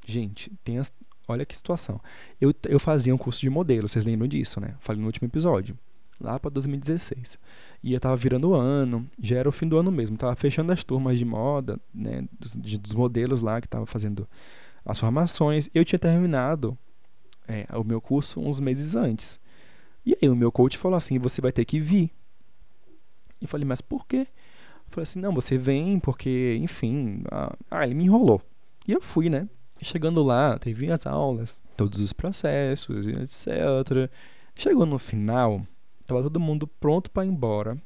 gente, 0.06 0.50
tem 0.64 0.78
as, 0.78 0.92
olha 1.26 1.44
que 1.44 1.56
situação. 1.56 2.00
Eu, 2.40 2.54
eu 2.68 2.78
fazia 2.78 3.14
um 3.14 3.18
curso 3.18 3.40
de 3.40 3.50
modelo, 3.50 3.88
vocês 3.88 4.04
lembram 4.04 4.28
disso, 4.28 4.60
né? 4.60 4.76
Falei 4.80 5.00
no 5.00 5.06
último 5.06 5.26
episódio. 5.26 5.76
Lá 6.20 6.38
para 6.38 6.50
2016. 6.50 7.38
E 7.82 7.92
eu 7.92 8.00
tava 8.00 8.16
virando 8.16 8.50
o 8.50 8.54
ano, 8.54 9.08
já 9.20 9.36
era 9.36 9.48
o 9.48 9.52
fim 9.52 9.68
do 9.68 9.78
ano 9.78 9.92
mesmo. 9.92 10.16
Tava 10.16 10.34
fechando 10.36 10.72
as 10.72 10.82
turmas 10.82 11.18
de 11.18 11.24
moda, 11.24 11.78
né? 11.94 12.26
Dos, 12.38 12.54
de, 12.56 12.78
dos 12.78 12.94
modelos 12.94 13.42
lá 13.42 13.60
que 13.60 13.68
tava 13.68 13.86
fazendo 13.86 14.26
as 14.84 14.98
formações. 14.98 15.68
Eu 15.74 15.84
tinha 15.84 15.98
terminado 15.98 16.76
é, 17.46 17.66
o 17.76 17.84
meu 17.84 18.00
curso 18.00 18.40
uns 18.40 18.60
meses 18.60 18.96
antes. 18.96 19.38
E 20.04 20.16
aí 20.20 20.28
o 20.28 20.36
meu 20.36 20.50
coach 20.50 20.78
falou 20.78 20.96
assim: 20.96 21.18
você 21.18 21.40
vai 21.40 21.52
ter 21.52 21.64
que 21.64 21.78
vir. 21.78 22.10
Eu 23.40 23.48
falei, 23.48 23.66
mas 23.66 23.80
por 23.80 24.06
quê? 24.06 24.26
Falei 24.88 25.02
assim, 25.02 25.20
não, 25.20 25.32
você 25.32 25.58
vem 25.58 25.98
porque, 25.98 26.58
enfim, 26.60 27.22
ah, 27.70 27.84
ele 27.84 27.94
me 27.94 28.04
enrolou. 28.04 28.40
E 28.86 28.92
eu 28.92 29.00
fui, 29.00 29.28
né? 29.28 29.48
Chegando 29.82 30.22
lá, 30.22 30.58
teve 30.58 30.90
as 30.90 31.06
aulas, 31.06 31.60
todos 31.76 32.00
os 32.00 32.12
processos, 32.12 33.06
etc. 33.06 34.10
Chegou 34.54 34.86
no 34.86 34.98
final, 34.98 35.66
tava 36.06 36.22
todo 36.22 36.40
mundo 36.40 36.66
pronto 36.66 37.10
para 37.10 37.24
ir 37.24 37.28
embora. 37.28 37.80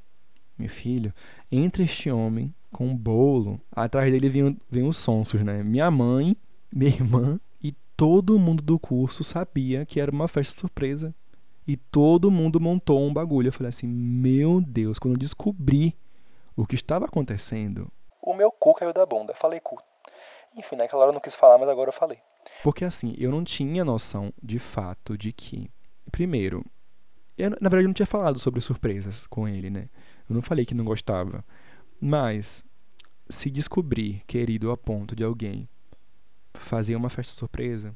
Meu 0.59 0.69
filho, 0.69 1.13
entre 1.51 1.85
este 1.85 2.11
homem 2.11 2.55
com 2.71 2.87
um 2.89 2.97
bolo, 2.97 3.61
atrás 3.73 4.11
dele 4.13 4.29
vinham, 4.29 4.57
vinham 4.71 4.89
os 4.89 4.97
sonsos, 4.97 5.43
né? 5.43 5.63
Minha 5.63 5.91
mãe, 5.91 6.37
minha 6.73 6.91
irmã 6.91 7.41
e 7.63 7.73
todo 7.97 8.39
mundo 8.39 8.63
do 8.63 8.79
curso 8.79 9.25
sabia 9.25 9.85
que 9.85 10.01
era 10.01 10.11
uma 10.11 10.29
festa 10.29 10.55
surpresa. 10.55 11.15
E 11.67 11.77
todo 11.77 12.31
mundo 12.31 12.61
montou 12.61 13.01
um 13.01 13.13
bagulho. 13.13 13.49
Eu 13.49 13.53
falei 13.53 13.69
assim: 13.69 13.87
Meu 13.87 14.61
Deus, 14.61 14.99
quando 14.99 15.15
eu 15.15 15.19
descobri 15.19 15.97
o 16.57 16.67
que 16.67 16.75
estava 16.75 17.07
acontecendo. 17.07 17.91
O 18.23 18.35
meu 18.35 18.51
cu 18.51 18.75
caiu 18.75 18.93
da 18.93 19.07
bunda. 19.07 19.35
Falei 19.35 19.61
cu. 19.61 19.81
Enfim, 20.57 20.77
naquela 20.77 21.03
hora 21.03 21.11
eu 21.11 21.15
não 21.15 21.21
quis 21.21 21.37
falar, 21.37 21.59
mas 21.59 21.69
agora 21.69 21.89
eu 21.89 21.93
falei. 21.93 22.19
Porque 22.63 22.85
assim, 22.85 23.15
eu 23.19 23.31
não 23.31 23.45
tinha 23.45 23.85
noção 23.85 24.33
de 24.43 24.59
fato 24.59 25.17
de 25.17 25.33
que. 25.33 25.71
Primeiro, 26.11 26.65
eu, 27.41 27.51
na 27.51 27.69
verdade 27.69 27.85
eu 27.85 27.89
não 27.89 27.95
tinha 27.95 28.07
falado 28.07 28.39
sobre 28.39 28.61
surpresas 28.61 29.27
com 29.27 29.49
ele, 29.49 29.71
né? 29.71 29.89
Eu 30.29 30.35
não 30.35 30.43
falei 30.43 30.65
que 30.65 30.75
não 30.75 30.85
gostava. 30.85 31.45
Mas, 32.01 32.65
se 33.29 33.51
descobrir 33.51 34.23
querido 34.27 34.71
a 34.71 34.77
ponto 34.77 35.15
de 35.15 35.25
alguém 35.25 35.69
fazer 36.55 36.97
uma 36.97 37.11
festa 37.11 37.35
surpresa, 37.35 37.95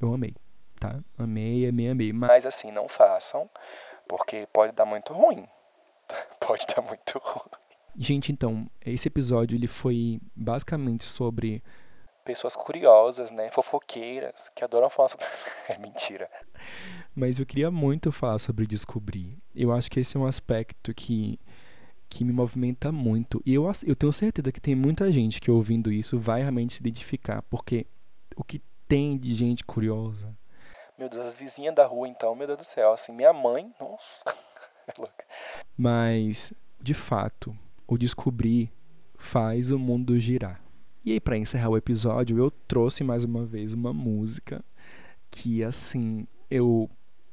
eu 0.00 0.12
amei, 0.12 0.34
tá? 0.80 1.00
Amei, 1.18 1.68
amei, 1.68 1.88
amei. 1.88 2.12
Mas 2.12 2.46
assim, 2.46 2.70
não 2.70 2.88
façam, 2.88 3.48
porque 4.08 4.46
pode 4.52 4.72
dar 4.72 4.84
muito 4.84 5.12
ruim. 5.12 5.46
pode 6.40 6.66
dar 6.66 6.82
muito 6.82 7.18
ruim. 7.18 7.64
Gente, 7.96 8.32
então, 8.32 8.68
esse 8.84 9.06
episódio 9.06 9.56
ele 9.56 9.68
foi 9.68 10.20
basicamente 10.34 11.04
sobre 11.04 11.62
pessoas 12.24 12.56
curiosas, 12.56 13.30
né, 13.30 13.50
fofoqueiras, 13.50 14.50
que 14.54 14.64
adoram 14.64 14.88
falar 14.90 15.10
sobre 15.10 15.26
é 15.68 15.78
mentira. 15.78 16.28
Mas 17.14 17.38
eu 17.38 17.46
queria 17.46 17.70
muito 17.70 18.10
falar 18.10 18.38
sobre 18.38 18.66
descobrir. 18.66 19.38
Eu 19.54 19.72
acho 19.72 19.90
que 19.90 20.00
esse 20.00 20.16
é 20.16 20.20
um 20.20 20.26
aspecto 20.26 20.92
que 20.92 21.38
que 22.08 22.24
me 22.24 22.32
movimenta 22.32 22.92
muito. 22.92 23.42
E 23.44 23.54
eu, 23.54 23.70
eu 23.84 23.96
tenho 23.96 24.12
certeza 24.12 24.52
que 24.52 24.60
tem 24.60 24.74
muita 24.74 25.10
gente 25.10 25.40
que 25.40 25.50
ouvindo 25.50 25.90
isso 25.90 26.18
vai 26.18 26.42
realmente 26.42 26.74
se 26.74 26.80
identificar, 26.80 27.42
porque 27.42 27.86
o 28.36 28.44
que 28.44 28.62
tem 28.86 29.18
de 29.18 29.34
gente 29.34 29.64
curiosa. 29.64 30.32
Meu 30.96 31.08
Deus, 31.08 31.26
as 31.26 31.34
vizinhas 31.34 31.74
da 31.74 31.84
rua, 31.84 32.06
então, 32.06 32.34
meu 32.36 32.46
Deus 32.46 32.58
do 32.58 32.64
céu, 32.64 32.92
assim, 32.92 33.12
minha 33.12 33.32
mãe, 33.32 33.74
nossa, 33.80 34.20
é 34.86 34.92
louca. 34.96 35.24
Mas, 35.76 36.52
de 36.80 36.94
fato, 36.94 37.56
o 37.86 37.98
descobrir 37.98 38.72
faz 39.16 39.72
o 39.72 39.78
mundo 39.78 40.18
girar. 40.18 40.62
E 41.04 41.12
aí, 41.12 41.20
para 41.20 41.36
encerrar 41.36 41.70
o 41.70 41.76
episódio, 41.76 42.38
eu 42.38 42.50
trouxe 42.50 43.02
mais 43.02 43.24
uma 43.24 43.44
vez 43.44 43.74
uma 43.74 43.92
música 43.92 44.64
que, 45.30 45.64
assim, 45.64 46.28
eu 46.48 46.88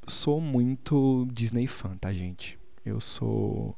sou 0.08 0.42
muito 0.42 1.28
Disney 1.32 1.68
fã, 1.68 1.96
tá, 1.98 2.12
gente? 2.12 2.60
Eu 2.86 3.00
sou 3.00 3.76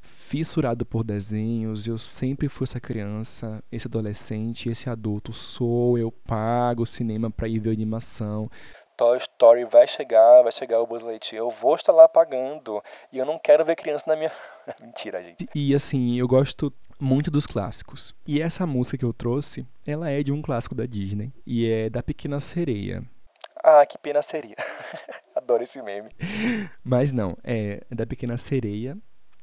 fissurado 0.00 0.84
por 0.84 1.04
desenhos, 1.04 1.86
eu 1.86 1.96
sempre 1.96 2.48
fui 2.48 2.64
essa 2.64 2.80
criança, 2.80 3.62
esse 3.72 3.86
adolescente, 3.86 4.68
esse 4.68 4.88
adulto. 4.88 5.32
Sou, 5.32 5.98
eu 5.98 6.12
pago 6.12 6.82
o 6.82 6.86
cinema 6.86 7.30
para 7.30 7.48
ir 7.48 7.58
ver 7.58 7.72
animação. 7.72 8.50
Toy 8.96 9.16
Story 9.18 9.64
vai 9.64 9.86
chegar, 9.86 10.42
vai 10.42 10.50
chegar 10.50 10.80
o 10.80 10.86
Buzz 10.86 11.04
Lightyear, 11.04 11.44
eu 11.44 11.50
vou 11.50 11.76
estar 11.76 11.92
lá 11.92 12.08
pagando 12.08 12.82
e 13.12 13.18
eu 13.18 13.24
não 13.24 13.38
quero 13.38 13.64
ver 13.64 13.76
criança 13.76 14.04
na 14.08 14.16
minha... 14.16 14.32
Mentira, 14.80 15.22
gente. 15.22 15.48
E 15.54 15.72
assim, 15.72 16.18
eu 16.18 16.26
gosto 16.26 16.72
muito 17.00 17.30
dos 17.30 17.46
clássicos. 17.46 18.12
E 18.26 18.42
essa 18.42 18.66
música 18.66 18.98
que 18.98 19.04
eu 19.04 19.12
trouxe, 19.12 19.64
ela 19.86 20.10
é 20.10 20.22
de 20.22 20.32
um 20.32 20.42
clássico 20.42 20.74
da 20.74 20.84
Disney 20.84 21.32
e 21.46 21.70
é 21.70 21.88
da 21.88 22.02
Pequena 22.02 22.40
Sereia. 22.40 23.04
Ah, 23.62 23.84
que 23.86 23.98
pena 23.98 24.22
seria. 24.22 24.56
Adoro 25.34 25.62
esse 25.62 25.80
meme. 25.82 26.10
Mas 26.84 27.12
não, 27.12 27.36
é 27.42 27.82
da 27.90 28.06
Pequena 28.06 28.38
Sereia 28.38 28.96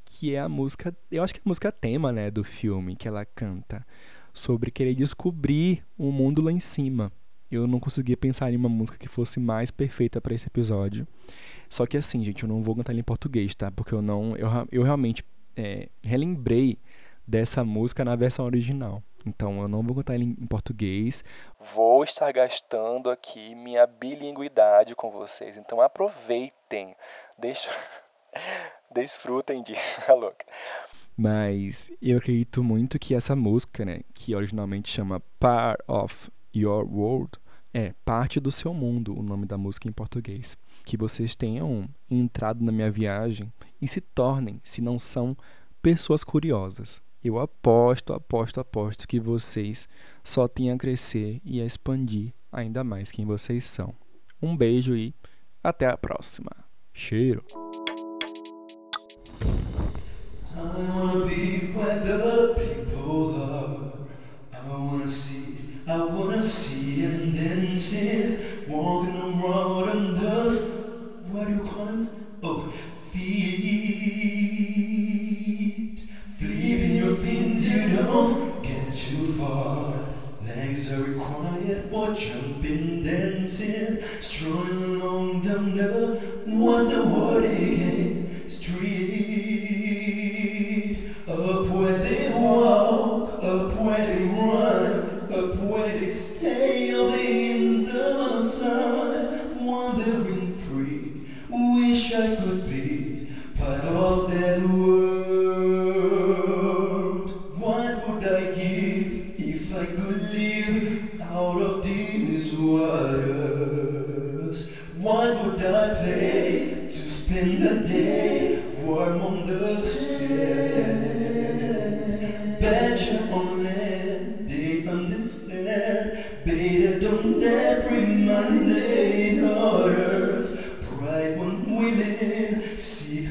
que 0.05 0.33
é 0.35 0.39
a 0.39 0.47
música, 0.47 0.95
eu 1.11 1.23
acho 1.23 1.33
que 1.33 1.39
é 1.39 1.43
a 1.43 1.49
música 1.49 1.71
tema, 1.71 2.11
né, 2.11 2.29
do 2.29 2.43
filme 2.43 2.95
que 2.95 3.07
ela 3.07 3.25
canta 3.25 3.85
sobre 4.31 4.69
querer 4.69 4.93
descobrir 4.93 5.83
o 5.97 6.07
um 6.07 6.11
mundo 6.11 6.41
lá 6.41 6.51
em 6.51 6.59
cima. 6.59 7.11
Eu 7.49 7.67
não 7.67 7.79
conseguia 7.79 8.15
pensar 8.15 8.51
em 8.51 8.55
uma 8.55 8.69
música 8.69 8.97
que 8.97 9.07
fosse 9.07 9.39
mais 9.39 9.71
perfeita 9.71 10.21
para 10.21 10.33
esse 10.33 10.47
episódio. 10.47 11.07
Só 11.69 11.85
que 11.85 11.97
assim, 11.97 12.23
gente, 12.23 12.43
eu 12.43 12.49
não 12.49 12.61
vou 12.61 12.75
cantar 12.75 12.91
ela 12.91 12.99
em 12.99 13.03
português, 13.03 13.55
tá? 13.55 13.71
Porque 13.71 13.93
eu 13.93 14.01
não, 14.01 14.35
eu, 14.35 14.49
eu 14.71 14.83
realmente 14.83 15.23
é, 15.55 15.89
relembrei 16.01 16.77
dessa 17.27 17.63
música 17.63 18.03
na 18.05 18.15
versão 18.15 18.45
original. 18.45 19.01
Então 19.25 19.61
eu 19.61 19.67
não 19.67 19.81
vou 19.81 19.95
cantar 19.95 20.15
ela 20.15 20.23
em, 20.23 20.35
em 20.39 20.45
português. 20.45 21.23
Vou 21.73 22.03
estar 22.03 22.31
gastando 22.31 23.09
aqui 23.09 23.55
minha 23.55 23.87
bilinguidade 23.87 24.95
com 24.95 25.09
vocês. 25.09 25.57
Então 25.57 25.81
aproveitem. 25.81 26.95
Deixa 27.37 27.69
Desfrutem 28.91 29.61
disso, 29.61 30.01
a 30.07 30.13
louca. 30.15 30.45
Mas 31.17 31.91
eu 32.01 32.17
acredito 32.17 32.63
muito 32.63 32.99
que 32.99 33.15
essa 33.15 33.35
música, 33.35 33.85
né, 33.85 34.01
que 34.13 34.35
originalmente 34.35 34.91
chama 34.91 35.21
Part 35.39 35.81
of 35.87 36.29
Your 36.55 36.85
World, 36.85 37.31
é 37.73 37.93
parte 38.05 38.39
do 38.39 38.51
seu 38.51 38.73
mundo, 38.73 39.17
o 39.17 39.23
nome 39.23 39.45
da 39.45 39.57
música 39.57 39.87
em 39.87 39.91
português. 39.91 40.57
Que 40.85 40.95
vocês 40.95 41.35
tenham 41.35 41.89
entrado 42.09 42.63
na 42.63 42.71
minha 42.71 42.91
viagem 42.91 43.51
e 43.81 43.87
se 43.87 43.99
tornem, 43.99 44.61
se 44.63 44.81
não 44.81 44.97
são, 44.97 45.35
pessoas 45.81 46.23
curiosas. 46.23 47.01
Eu 47.25 47.39
aposto, 47.39 48.13
aposto, 48.13 48.59
aposto 48.59 49.07
que 49.07 49.19
vocês 49.19 49.87
só 50.23 50.47
têm 50.47 50.69
a 50.69 50.77
crescer 50.77 51.41
e 51.43 51.59
a 51.59 51.65
expandir 51.65 52.31
ainda 52.51 52.83
mais 52.83 53.11
quem 53.11 53.25
vocês 53.25 53.65
são. 53.65 53.95
Um 54.39 54.55
beijo 54.55 54.95
e 54.95 55.11
até 55.63 55.87
a 55.87 55.97
próxima. 55.97 56.51
Cheiro! 56.93 57.43
I 65.87 65.97
wanna 65.97 66.41
see, 66.41 66.84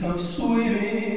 Of 0.03 0.21
swimming. 0.21 1.14